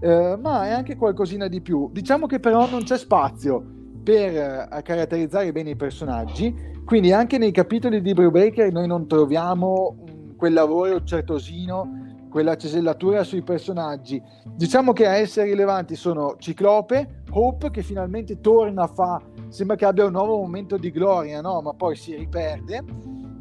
[0.00, 1.88] eh, ma è anche qualcosina di più.
[1.90, 3.75] Diciamo che però non c'è spazio
[4.06, 9.96] per eh, caratterizzare bene i personaggi quindi anche nei capitoli di Brubaker noi non troviamo
[10.36, 14.22] quel lavoro certosino, quella cesellatura sui personaggi.
[14.44, 20.04] Diciamo che a essere rilevanti sono Ciclope, Hope che finalmente torna, fa, sembra che abbia
[20.04, 21.60] un nuovo momento di gloria, no?
[21.60, 22.84] ma poi si riperde,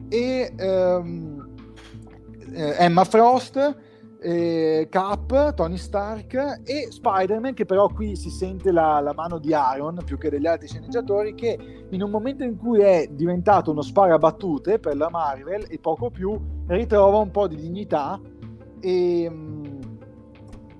[0.09, 1.47] e um,
[2.51, 3.77] Emma Frost
[4.25, 6.33] eh, Cap, Tony Stark
[6.63, 10.47] e Spider-Man che però qui si sente la, la, mano di Iron più che degli
[10.47, 15.65] altri sceneggiatori che in un momento in cui è diventato uno sparabattute per la Marvel
[15.69, 18.19] e poco più ritrova un po' di dignità
[18.79, 19.79] e mm,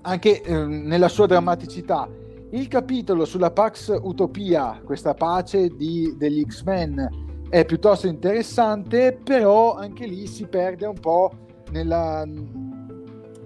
[0.02, 2.08] anche eh, nella sua drammaticità.
[2.50, 10.04] Il capitolo sulla Pax Utopia questa pace di, degli X-Men è piuttosto interessante però anche
[10.04, 11.30] lì si perde un po'
[11.70, 12.24] nella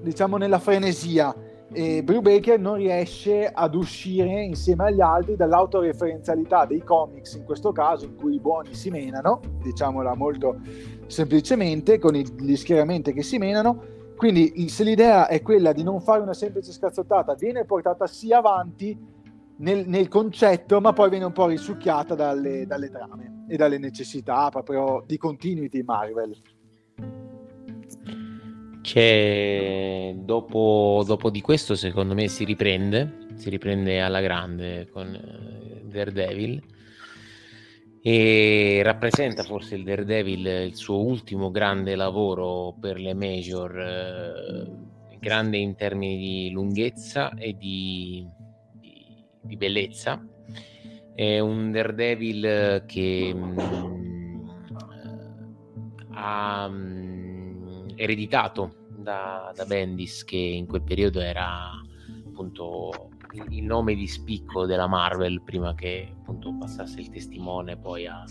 [0.02, 1.34] diciamo nella frenesia
[1.72, 8.06] e Brubaker non riesce ad uscire insieme agli altri dall'autoreferenzialità dei comics, in questo caso
[8.06, 10.58] in cui i buoni si menano, diciamola molto
[11.06, 13.98] semplicemente, con gli schieramenti che si menano.
[14.16, 18.98] Quindi se l'idea è quella di non fare una semplice scazzottata, viene portata sì avanti
[19.58, 24.48] nel, nel concetto, ma poi viene un po' risucchiata dalle, dalle trame e dalle necessità
[24.50, 26.36] proprio di continuity Marvel
[28.80, 35.82] c'è dopo, dopo, di questo secondo me si riprende si riprende alla grande con eh,
[35.84, 36.62] Daredevil.
[38.02, 45.56] E rappresenta forse il Daredevil il suo ultimo grande lavoro per le major eh, grande
[45.56, 48.26] in termini di lunghezza e di,
[48.72, 50.22] di, di bellezza.
[51.14, 54.48] È un Daredevil che mh, mm,
[56.12, 57.29] ha um,
[58.00, 61.70] ereditato da, da Bendis che in quel periodo era
[62.26, 63.10] appunto
[63.50, 68.24] il nome di spicco della Marvel prima che appunto passasse il testimone poi a,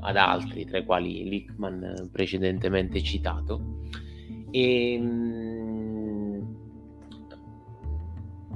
[0.00, 3.80] ad altri, tra i quali Lickman precedentemente citato.
[4.50, 6.58] E, um,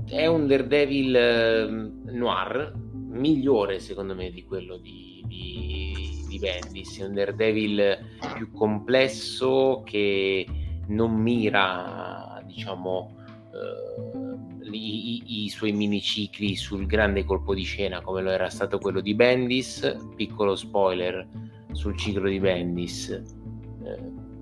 [0.04, 6.13] è un Daredevil uh, noir migliore secondo me di quello di, di
[6.44, 7.98] Bendis, è un Daredevil
[8.34, 10.46] più complesso che
[10.88, 13.14] non mira diciamo
[13.50, 18.78] uh, i, i, i, suoi minicicli sul grande colpo di scena come lo era stato
[18.78, 19.96] quello di Bendis.
[20.14, 21.26] Piccolo spoiler
[21.72, 23.22] sul ciclo di Bendis eh,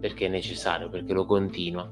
[0.01, 1.89] perché è necessario perché lo continua.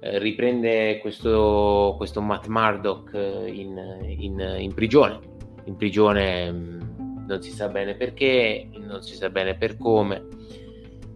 [0.00, 3.78] Eh, riprende questo, questo Matt Murdock eh, in,
[4.18, 5.20] in, in prigione.
[5.66, 6.80] In prigione mm,
[7.26, 10.26] non si sa bene perché, non si sa bene per come,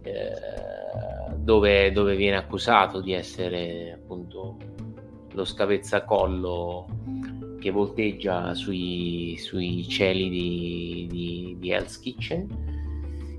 [0.03, 4.57] eh, dove, dove, viene accusato di essere appunto
[5.31, 6.85] lo scavezzacollo
[7.59, 12.75] che volteggia sui, sui cieli di, di, di Hell's Kitchen.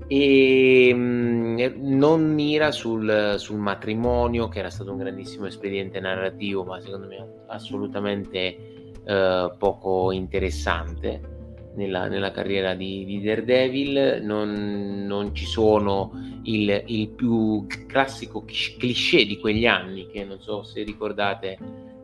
[0.07, 6.81] E mm, non mira sul, sul, matrimonio che era stato un grandissimo espediente narrativo ma
[6.81, 11.38] secondo me assolutamente eh, poco interessante
[11.75, 16.11] nella, nella carriera di, di, Daredevil, non, non ci sono
[16.43, 21.57] il, il, più classico cliché di quegli anni, che non so se ricordate,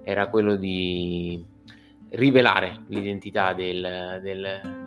[0.03, 1.43] era quello di
[2.09, 4.84] rivelare l'identità del, del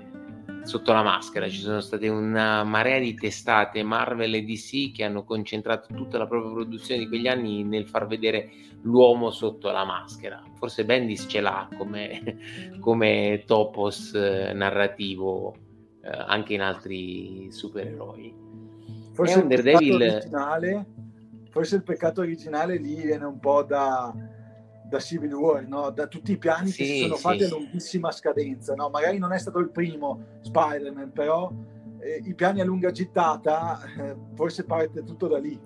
[0.62, 1.48] sotto la maschera.
[1.48, 6.26] Ci sono state una marea di testate Marvel e DC che hanno concentrato tutta la
[6.26, 8.51] propria produzione di quegli anni nel far vedere
[8.82, 10.43] l'uomo sotto la maschera.
[10.55, 12.39] Forse Bendis ce l'ha come,
[12.80, 15.55] come topos eh, narrativo
[16.02, 18.47] eh, anche in altri supereroi.
[19.12, 20.86] Forse il, originale,
[21.51, 24.14] forse il peccato originale lì viene un po' da
[24.89, 25.90] da Civil War, no?
[25.90, 28.74] da tutti i piani sì, che si sono sì, fatti a lunghissima scadenza.
[28.74, 28.89] No?
[28.89, 31.52] Magari non è stato il primo Spider-Man, però
[32.01, 35.60] eh, i piani a lunga gittata eh, forse parte tutto da lì.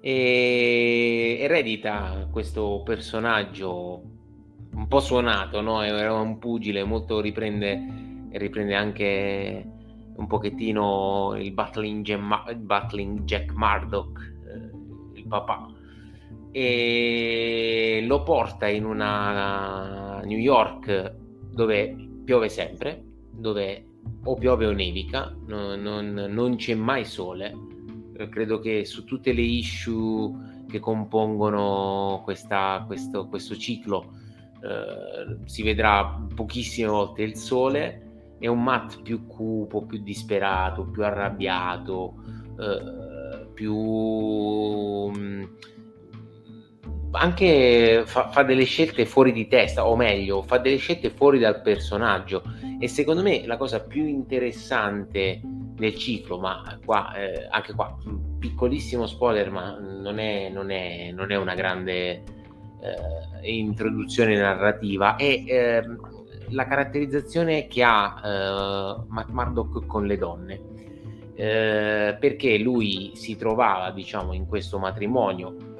[0.00, 4.02] E eredita questo personaggio
[4.74, 5.82] un po' suonato, no?
[5.82, 9.66] era un pugile, molto riprende, riprende anche
[10.16, 15.71] un pochettino il battling, Gem- battling Jack Murdoch, eh, il papà
[16.52, 21.14] e lo porta in una New York
[21.50, 23.86] dove piove sempre, dove
[24.24, 27.54] o piove o nevica, non, non, non c'è mai sole.
[28.16, 34.12] Eh, credo che su tutte le issue che compongono questa, questo, questo, ciclo
[34.62, 38.34] eh, si vedrà pochissime volte il sole.
[38.38, 42.14] È un Matt più cupo, più disperato, più arrabbiato,
[42.58, 43.76] eh, più
[45.16, 45.42] mm,
[47.12, 51.60] anche fa, fa, delle scelte fuori di testa, o meglio, fa delle scelte fuori dal
[51.60, 52.42] personaggio.
[52.78, 57.96] E secondo me la cosa più interessante del ciclo, ma qua, eh, anche qua,
[58.38, 62.22] piccolissimo spoiler, ma non è, non è, non è una grande
[62.80, 65.82] eh, introduzione narrativa, è eh,
[66.48, 70.70] la caratterizzazione che ha eh, Matt Murdock con le donne.
[71.34, 75.70] Eh, perché lui si trovava, diciamo, in questo matrimonio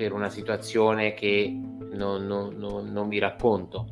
[0.00, 1.54] per una situazione che
[1.92, 3.88] non, non, non, non vi racconto.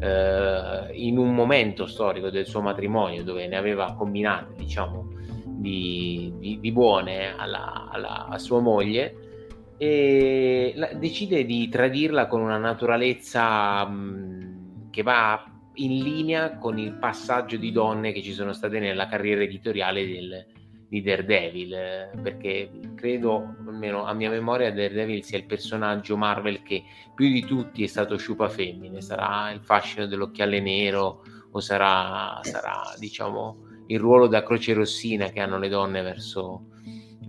[0.00, 5.08] Eh, in un momento storico del suo matrimonio dove ne aveva combinate, diciamo,
[5.44, 12.40] di, di, di buone alla, alla, a sua moglie e la, decide di tradirla con
[12.40, 15.42] una naturalezza mh, che va
[15.74, 20.46] in linea con il passaggio di donne che ci sono state nella carriera editoriale del,
[20.88, 26.82] di Daredevil, perché credo, almeno a mia memoria, Daredevil sia il personaggio Marvel che
[27.14, 32.94] più di tutti è stato sciupa femmine, sarà il fascino dell'occhiale nero o sarà, sarà
[32.98, 36.68] diciamo, il ruolo da croce rossina che hanno le donne verso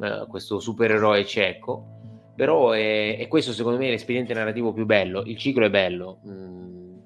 [0.01, 1.97] eh, questo supereroe cieco.
[2.35, 6.97] Però è, è, questo secondo me l'espediente narrativo più bello, il ciclo è bello, mm,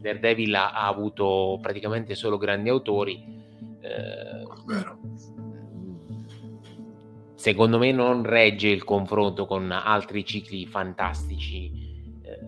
[0.00, 3.44] Daredevil ha, ha avuto praticamente solo grandi autori.
[3.80, 4.44] Eh,
[7.46, 11.70] secondo me non regge il confronto con altri cicli fantastici.
[12.20, 12.40] Eh,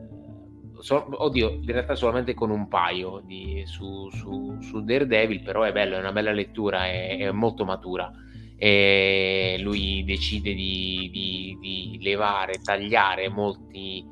[0.81, 5.71] so, oddio, in realtà solamente con un paio di, su, su, su, Daredevil, però è
[5.71, 8.11] bello, è una bella lettura, è, è molto matura.
[8.57, 14.05] E lui decide di, di, di levare, tagliare molti,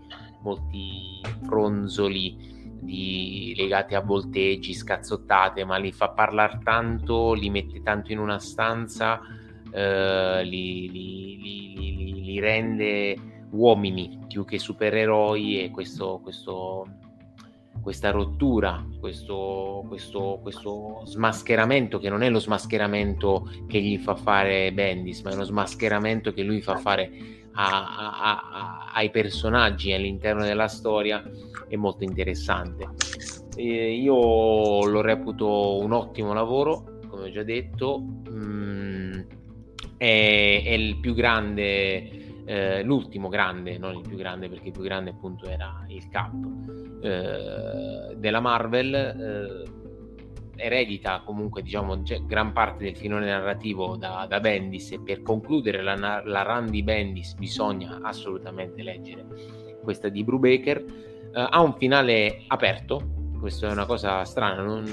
[0.43, 8.13] molti fronzoli di, legati a volteggi, scazzottate, ma li fa parlare tanto, li mette tanto
[8.13, 9.21] in una stanza
[9.77, 11.37] eh, li, li,
[11.77, 13.15] li, li, rende
[13.51, 16.87] uomini più che supereroi e questo, questo,
[17.83, 24.73] questa rottura, questo, questo, questo, smascheramento che non è lo smascheramento che gli fa fare
[24.73, 27.11] Bendis, ma è uno smascheramento che lui fa fare
[27.53, 31.23] a, a, a, ai personaggi all'interno della storia
[31.69, 32.89] è molto interessante.
[33.57, 38.76] Eh, io lo reputo un ottimo lavoro, come ho già detto, mm,
[39.97, 44.83] è, è, il più grande, eh, l'ultimo grande, non il più grande perché il più
[44.83, 46.35] grande appunto era il Cap
[47.03, 48.95] eh, della Marvel.
[48.95, 49.85] Eh,
[50.59, 56.23] eredita comunque diciamo gran parte del filone narrativo da, da Bendis e per concludere la,
[56.25, 59.27] la run di Bendis bisogna assolutamente leggere
[59.83, 64.85] questa di Brubaker uh, ha un finale aperto questo è una cosa strana, non,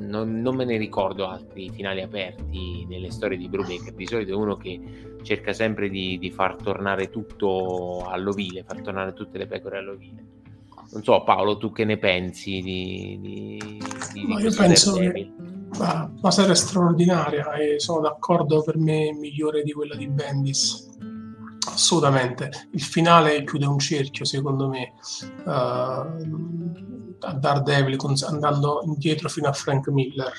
[0.00, 3.92] non, non, me ne ricordo altri finali aperti nelle storie di Brubaker.
[3.92, 9.12] Di solito è uno che cerca sempre di, di, far tornare tutto all'ovile, far tornare
[9.12, 10.24] tutte le pecore all'ovile.
[10.92, 13.82] Non so, Paolo, tu che ne pensi di, di,
[14.12, 15.32] di no, Io penso che
[15.78, 20.92] la, la serie straordinaria e sono d'accordo per me migliore di quella di Bendis
[21.66, 22.68] assolutamente.
[22.72, 24.92] Il finale chiude un cerchio, secondo me,
[25.44, 25.50] uh,
[27.20, 27.96] a Daredevil,
[28.26, 30.32] andando indietro fino a Frank Miller.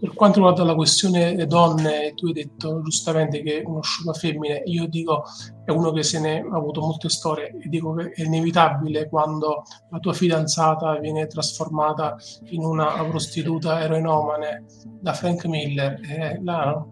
[0.00, 4.88] Per quanto riguarda la questione donne, tu hai detto giustamente che uno sciupa femmine, io
[4.88, 5.22] dico
[5.64, 9.62] è uno che se ne ha avuto molte storie e dico che è inevitabile quando
[9.90, 12.16] la tua fidanzata viene trasformata
[12.46, 14.64] in una prostituta eroinomane
[15.00, 16.84] da Frank Miller, e là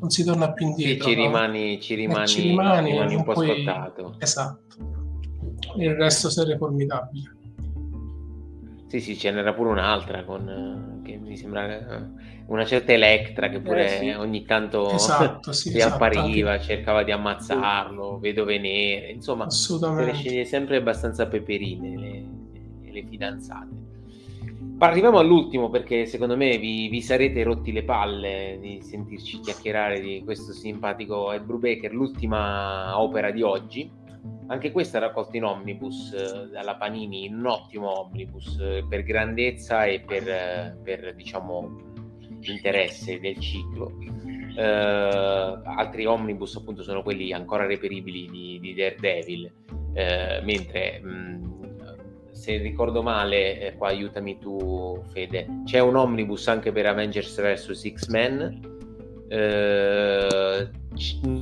[0.00, 1.08] non si torna più indietro.
[1.08, 1.22] Sì, ci, no?
[1.24, 3.46] rimani, ci, rimani, eh, ci rimani, rimani un po' poi...
[3.48, 4.14] scottato.
[4.18, 4.76] Esatto.
[5.76, 7.36] Il resto sarebbe formidabile.
[8.88, 12.02] Sì, sì, ce n'era pure un'altra con, che mi sembra eh,
[12.46, 14.08] una certa Electra che pure eh, sì.
[14.10, 16.72] ogni tanto esatto, sì, riappariva, esatto.
[16.72, 23.88] cercava di ammazzarlo, vedove nere, insomma, se le sceglie sempre abbastanza peperine le, le fidanzate.
[24.82, 30.22] Arriviamo all'ultimo perché secondo me vi, vi, sarete rotti le palle di sentirci chiacchierare di
[30.24, 33.90] questo simpatico Ed Brubaker, l'ultima opera di oggi.
[34.46, 39.84] Anche questa è raccolta in omnibus eh, dalla Panini, un ottimo omnibus eh, per grandezza
[39.84, 41.76] e per, eh, per diciamo,
[42.40, 43.92] interesse del ciclo.
[44.56, 49.52] Eh, altri omnibus appunto sono quelli ancora reperibili di, di Daredevil,
[49.92, 51.59] eh, mentre mh,
[52.40, 57.92] se ricordo male, eh, qua aiutami tu Fede, c'è un omnibus anche per Avengers vs
[57.92, 58.60] X-Men,
[59.28, 60.70] eh,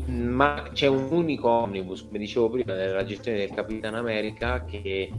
[0.09, 5.13] ma c'è un unico omnibus, come dicevo prima, nella gestione del Capitan America che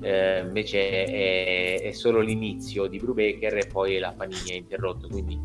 [0.00, 5.38] eh, invece è, è, solo l'inizio di Brubaker e poi la Panini è interrotto, quindi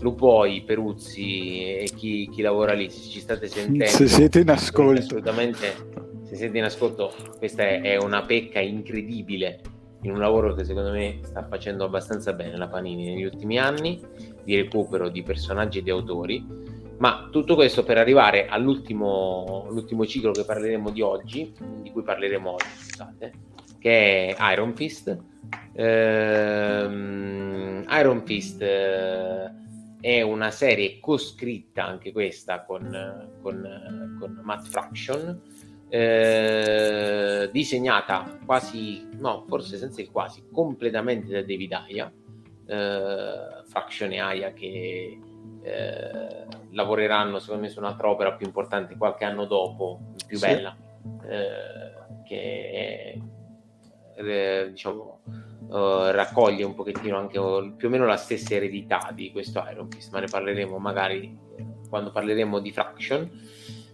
[0.00, 4.50] lo puoi Peruzzi e chi, chi lavora lì, se ci state sentendo, se siete in
[4.50, 9.60] ascolto, assolutamente se siete in ascolto, questa è, una pecca incredibile
[10.02, 13.98] in un lavoro che secondo me sta facendo abbastanza bene la Panini negli ultimi anni
[14.44, 16.46] di recupero di personaggi e di autori.
[16.98, 19.66] Ma tutto questo per arrivare all'ultimo
[20.04, 23.32] ciclo che parleremo di oggi, di cui parleremo oggi, scusate,
[23.78, 25.16] che è Iron Fist.
[25.72, 27.06] Ehm,
[27.88, 29.50] Iron Fist eh,
[29.98, 35.40] è una serie coscritta anche questa con, con, con Matt Fraction
[35.88, 42.12] eh, disegnata quasi, no, forse senza il quasi, completamente da David Aya,
[42.66, 45.18] eh, Faction e Aya che
[45.62, 50.46] eh, lavoreranno secondo me su un'altra opera più importante qualche anno dopo, più sì.
[50.46, 50.76] bella,
[51.26, 53.18] eh, che
[54.14, 55.20] è, eh, diciamo,
[55.68, 57.38] uh, raccoglie un pochettino anche
[57.76, 61.36] più o meno la stessa eredità di questo Iron Fist, ma ne parleremo magari
[61.88, 63.30] quando parleremo di Fraction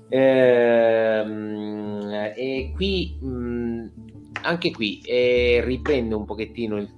[0.08, 1.72] Ehm,
[2.36, 3.86] e qui, mh,
[4.42, 6.88] anche qui, eh, riprende un pochettino il,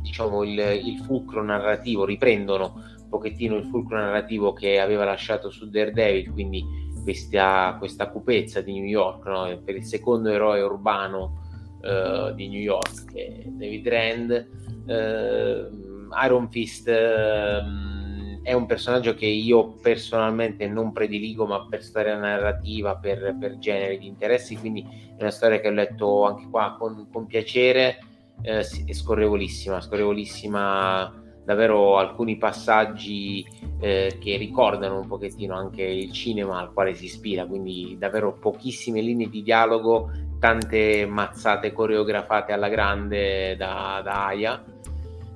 [0.00, 5.68] diciamo, il, il fulcro narrativo, riprendono un pochettino il fulcro narrativo che aveva lasciato su
[5.68, 6.64] Daredevil, quindi
[7.02, 9.60] questa, questa cupezza di New York, no?
[9.64, 11.40] per il secondo eroe urbano
[11.80, 14.48] uh, di New York, che è David Rand.
[14.84, 15.90] Uh,
[16.24, 18.01] Iron Fist uh,
[18.42, 23.98] è un personaggio che io personalmente non prediligo, ma per storia narrativa, per, per genere
[23.98, 24.82] di interessi, quindi
[25.16, 27.98] è una storia che ho letto anche qua con, con piacere,
[28.42, 33.44] eh, è scorrevolissima, scorrevolissima davvero alcuni passaggi
[33.80, 39.00] eh, che ricordano un pochettino anche il cinema al quale si ispira, quindi davvero pochissime
[39.00, 44.64] linee di dialogo, tante mazzate coreografate alla grande da, da Aya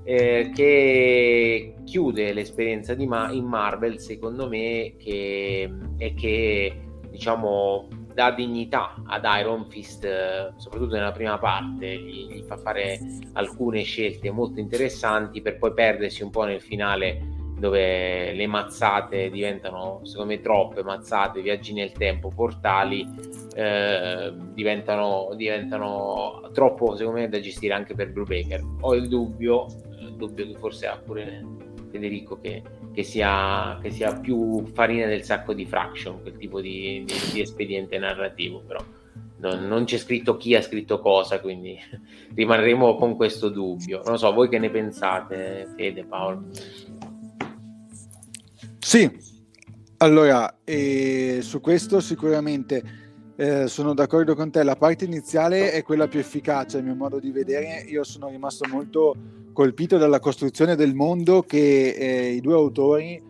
[0.08, 5.68] eh, che chiude l'esperienza di Ma- in Marvel, secondo me, che,
[5.98, 6.80] e che
[7.10, 10.06] diciamo dà dignità ad Iron Fist,
[10.56, 13.00] soprattutto nella prima parte, gli, gli, fa fare
[13.32, 20.00] alcune scelte molto interessanti per poi perdersi un po' nel finale dove le mazzate diventano
[20.04, 23.06] secondo me troppe mazzate, viaggi nel tempo, portali
[23.54, 28.62] eh, diventano, diventano troppo secondo me da gestire anche per Brubaker.
[28.80, 29.66] Ho il dubbio,
[30.16, 31.44] dubbio che forse ha pure
[31.90, 32.62] Federico che,
[32.92, 37.40] che, sia, che sia più farina del sacco di Fraction, quel tipo di, di, di
[37.40, 38.82] espediente narrativo, però
[39.38, 41.78] non, non, c'è scritto chi ha scritto cosa, quindi
[42.34, 44.02] rimarremo con questo dubbio.
[44.04, 46.44] Non so, voi che ne pensate, Fede, Paolo?
[48.78, 49.10] Sì,
[49.98, 53.05] allora, eh, su questo sicuramente
[53.36, 54.62] eh, sono d'accordo con te.
[54.62, 57.84] La parte iniziale è quella più efficace, a mio modo di vedere.
[57.88, 59.14] Io sono rimasto molto
[59.52, 63.22] colpito dalla costruzione del mondo che eh, i due autori,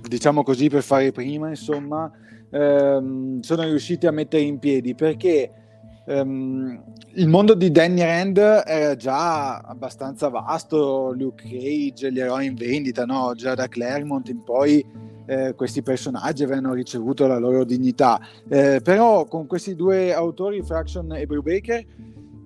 [0.00, 2.10] diciamo così per fare prima, insomma,
[2.50, 5.61] ehm, sono riusciti a mettere in piedi perché
[6.06, 6.82] ehm,
[7.14, 13.04] il mondo di Danny Rand era già abbastanza vasto, Luke Cage, gli eroi in vendita,
[13.04, 13.32] no?
[13.34, 14.84] già da Claremont in poi
[15.26, 18.20] eh, questi personaggi avevano ricevuto la loro dignità.
[18.48, 21.84] Eh, però con questi due autori, Fraction e Brubaker,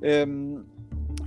[0.00, 0.64] ehm,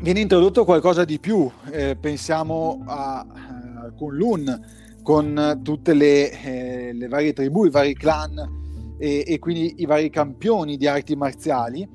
[0.02, 1.50] viene introdotto qualcosa di più.
[1.72, 8.38] Eh, pensiamo a, a Kunlun con tutte le, eh, le, varie tribù, i vari clan
[8.98, 11.88] e, e quindi i vari campioni di arti marziali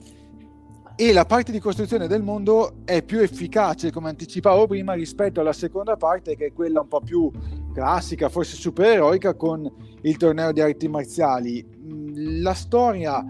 [0.96, 5.52] e la parte di costruzione del mondo è più efficace, come anticipavo prima, rispetto alla
[5.52, 7.28] seconda parte, che è quella un po' più
[7.72, 9.68] classica, forse supereroica, con
[10.02, 11.66] il torneo di arti marziali.
[11.66, 13.26] Mm, la storia,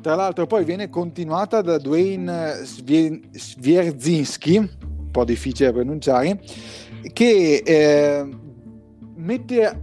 [0.00, 2.60] tra l'altro, poi viene continuata da Dwayne
[3.32, 6.40] Svierzinski, un po' difficile da pronunciare,
[7.12, 8.28] che eh,
[9.16, 9.82] mette,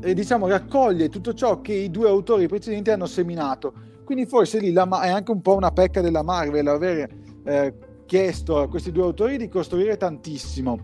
[0.00, 3.72] eh, diciamo, raccoglie tutto ciò che i due autori precedenti hanno seminato
[4.06, 7.08] quindi forse lì la, è anche un po' una pecca della Marvel aver
[7.44, 7.74] eh,
[8.06, 10.78] chiesto a questi due autori di costruire tantissimo.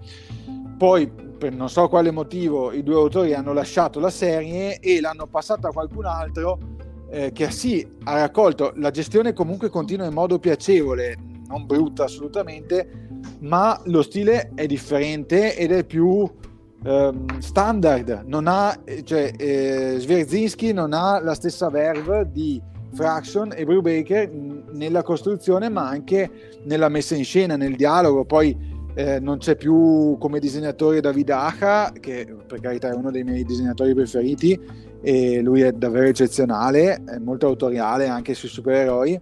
[0.77, 5.29] Poi, per non so quale motivo, i due autori hanno lasciato la serie e l'hanno
[5.29, 6.59] passata a qualcun altro
[7.11, 8.73] eh, che sì, ha raccolto.
[8.75, 11.17] La gestione comunque continua in modo piacevole,
[11.47, 13.07] non brutta assolutamente,
[13.39, 16.29] ma lo stile è differente ed è più
[16.83, 18.25] ehm, standard.
[18.27, 22.61] Non ha, cioè, eh, Sverzinski non ha la stessa verve di
[22.93, 24.31] Fraction e Brubaker
[24.73, 28.25] nella costruzione ma anche nella messa in scena, nel dialogo.
[28.25, 28.57] Poi
[28.95, 33.45] eh, non c'è più come disegnatore David Aja, che per carità è uno dei miei
[33.45, 34.59] disegnatori preferiti
[35.01, 39.21] e lui è davvero eccezionale, è molto autoriale anche sui supereroi.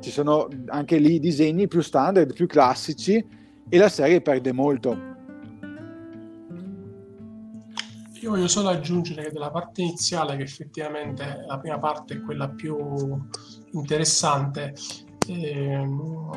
[0.00, 3.24] Ci sono anche lì disegni più standard, più classici
[3.68, 5.12] e la serie perde molto
[8.24, 12.48] Io voglio solo aggiungere che della parte iniziale, che effettivamente la prima parte è quella
[12.48, 12.74] più
[13.72, 14.72] interessante,
[15.28, 16.30] ehm,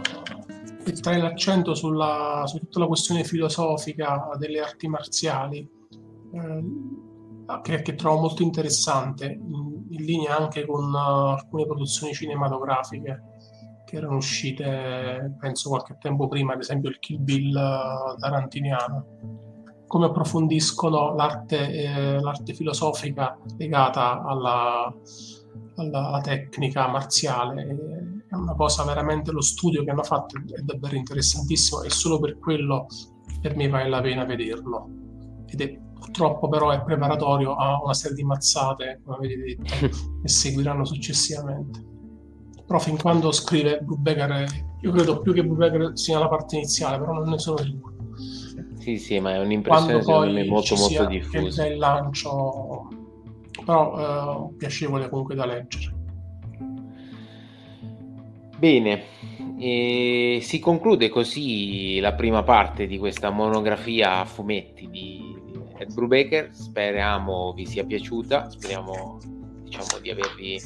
[0.86, 5.60] mettere l'accento sulla, su tutta la questione filosofica delle arti marziali,
[6.34, 6.64] eh,
[7.62, 13.24] che, che, trovo molto interessante, in, in linea anche con uh, alcune produzioni cinematografiche
[13.86, 19.46] che erano uscite, penso, qualche tempo prima, ad esempio il Kill Bill uh, tarantiniano
[19.88, 24.94] come approfondiscono l'arte, eh, l'arte filosofica legata alla,
[25.78, 28.24] alla, alla, tecnica marziale.
[28.30, 32.38] È una cosa veramente, lo studio che hanno fatto è davvero interessantissimo e solo per
[32.38, 32.88] quello
[33.42, 34.90] per me vale la pena vederlo.
[35.48, 39.88] Ed è, purtroppo però è preparatorio a una serie di mazzate, come avete detto,
[40.22, 41.86] che seguiranno successivamente.
[42.66, 44.46] Però fin quando scrive Brubaker,
[44.82, 47.97] io credo più che Brubaker sia la parte iniziale, però non ne sono sicuro.
[48.88, 51.66] Sì, sì, ma è un'impressione secondo me molto molto diffusa.
[51.66, 52.88] Il lancio,
[53.66, 55.94] però eh, piacevole comunque da leggere.
[58.58, 59.04] Bene,
[59.60, 65.36] e si conclude così la prima parte di questa monografia a fumetti di
[65.78, 66.52] Ed Brubaker.
[66.54, 69.18] Speriamo vi sia piaciuta, speriamo
[69.64, 70.62] diciamo, di avervi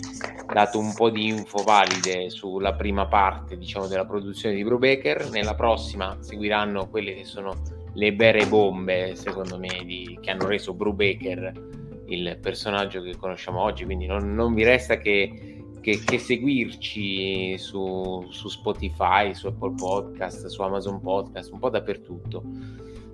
[0.54, 5.32] dato un po' di info valide sulla prima parte diciamo, della produzione di Brubaker.
[5.32, 10.74] Nella prossima seguiranno quelle che sono le vere bombe, secondo me, di, che hanno reso
[10.74, 11.70] Brubaker
[12.08, 13.86] il personaggio che conosciamo oggi.
[13.86, 20.46] Quindi non, non vi resta che, che, che seguirci su, su, Spotify, su Apple Podcast,
[20.48, 22.44] su Amazon Podcast, un po' dappertutto.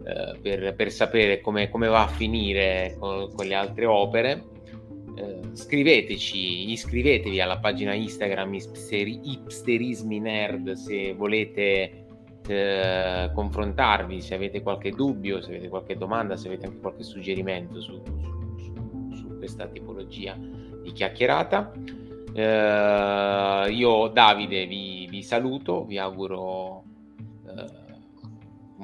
[0.04, 4.46] Eh, per, per, sapere come, come, va a finire con, con le altre opere,
[5.16, 12.07] eh, scriveteci, iscrivetevi alla pagina Instagram Ipsterismi Nerd se volete
[12.50, 17.82] eh, confrontarvi se avete qualche dubbio, se avete qualche domanda, se avete anche qualche suggerimento
[17.82, 18.02] su,
[18.58, 21.72] su, su questa tipologia di chiacchierata.
[22.34, 26.84] Eh, io Davide vi, vi, saluto, vi auguro
[27.48, 27.88] eh,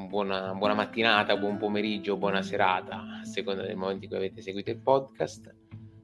[0.08, 4.72] buona, buona mattinata, buon pomeriggio, buona serata, a seconda del momento in cui avete seguito
[4.72, 5.54] il podcast.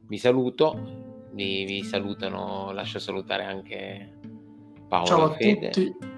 [0.07, 4.17] Vi saluto, vi, vi salutano, lascio salutare anche
[4.87, 5.69] Paolo Ciao a Fede.
[5.69, 6.08] tutti.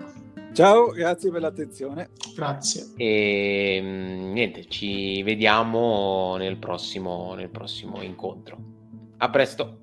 [0.53, 2.09] Ciao, grazie per l'attenzione.
[2.35, 2.91] Grazie.
[2.97, 8.57] E mm, niente, ci vediamo nel prossimo, nel prossimo incontro.
[9.17, 9.80] A presto.